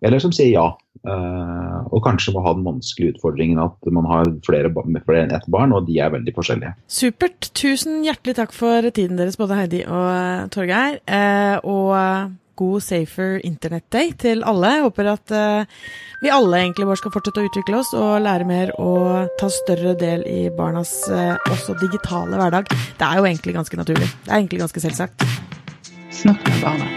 Eller 0.05 0.23
som 0.23 0.35
sier 0.35 0.53
ja. 0.53 0.67
Uh, 1.07 1.87
og 1.95 2.03
kanskje 2.03 2.35
må 2.35 2.43
ha 2.43 2.53
den 2.57 2.67
vanskelige 2.67 3.15
utfordringen 3.15 3.61
at 3.63 3.89
man 3.95 4.07
har 4.11 4.29
flere, 4.47 4.71
flere 5.07 5.23
enn 5.25 5.35
ett 5.35 5.47
barn, 5.51 5.73
og 5.75 5.87
de 5.87 6.01
er 6.03 6.13
veldig 6.15 6.35
forskjellige. 6.35 6.75
Supert. 6.91 7.51
Tusen 7.59 8.03
hjertelig 8.07 8.37
takk 8.39 8.55
for 8.55 8.91
tiden 8.91 9.19
deres, 9.19 9.39
både 9.39 9.59
Heidi 9.59 9.85
og 9.87 10.11
uh, 10.11 10.45
Torgeir. 10.55 10.99
Og 11.63 11.95
god 12.59 12.85
Safer 12.85 13.39
Internet-day 13.47 14.13
til 14.21 14.43
alle. 14.47 14.75
Jeg 14.77 14.87
håper 14.89 15.13
at 15.15 15.35
vi 16.23 16.33
alle 16.35 16.61
egentlig 16.65 16.89
bare 16.89 17.01
skal 17.01 17.15
fortsette 17.15 17.45
å 17.45 17.49
utvikle 17.49 17.79
oss 17.79 17.95
og 17.97 18.19
lære 18.27 18.49
mer 18.49 18.75
og 18.83 19.31
ta 19.41 19.51
større 19.53 19.95
del 19.99 20.27
i 20.27 20.49
barnas 20.55 20.93
også 21.09 21.79
digitale 21.81 22.41
hverdag. 22.41 22.69
Det 22.99 23.09
er 23.09 23.23
jo 23.23 23.31
egentlig 23.31 23.57
ganske 23.61 23.81
naturlig. 23.81 24.11
Det 24.27 24.33
er 24.33 24.39
egentlig 24.43 24.63
ganske 24.67 24.87
selvsagt. 24.89 25.27
Snakk 26.19 26.47
med 26.51 26.63
barna. 26.67 26.95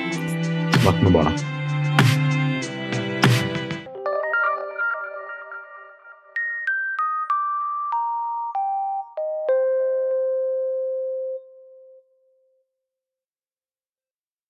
Snakk 0.82 1.04
med 1.06 1.19
barna. 1.19 1.61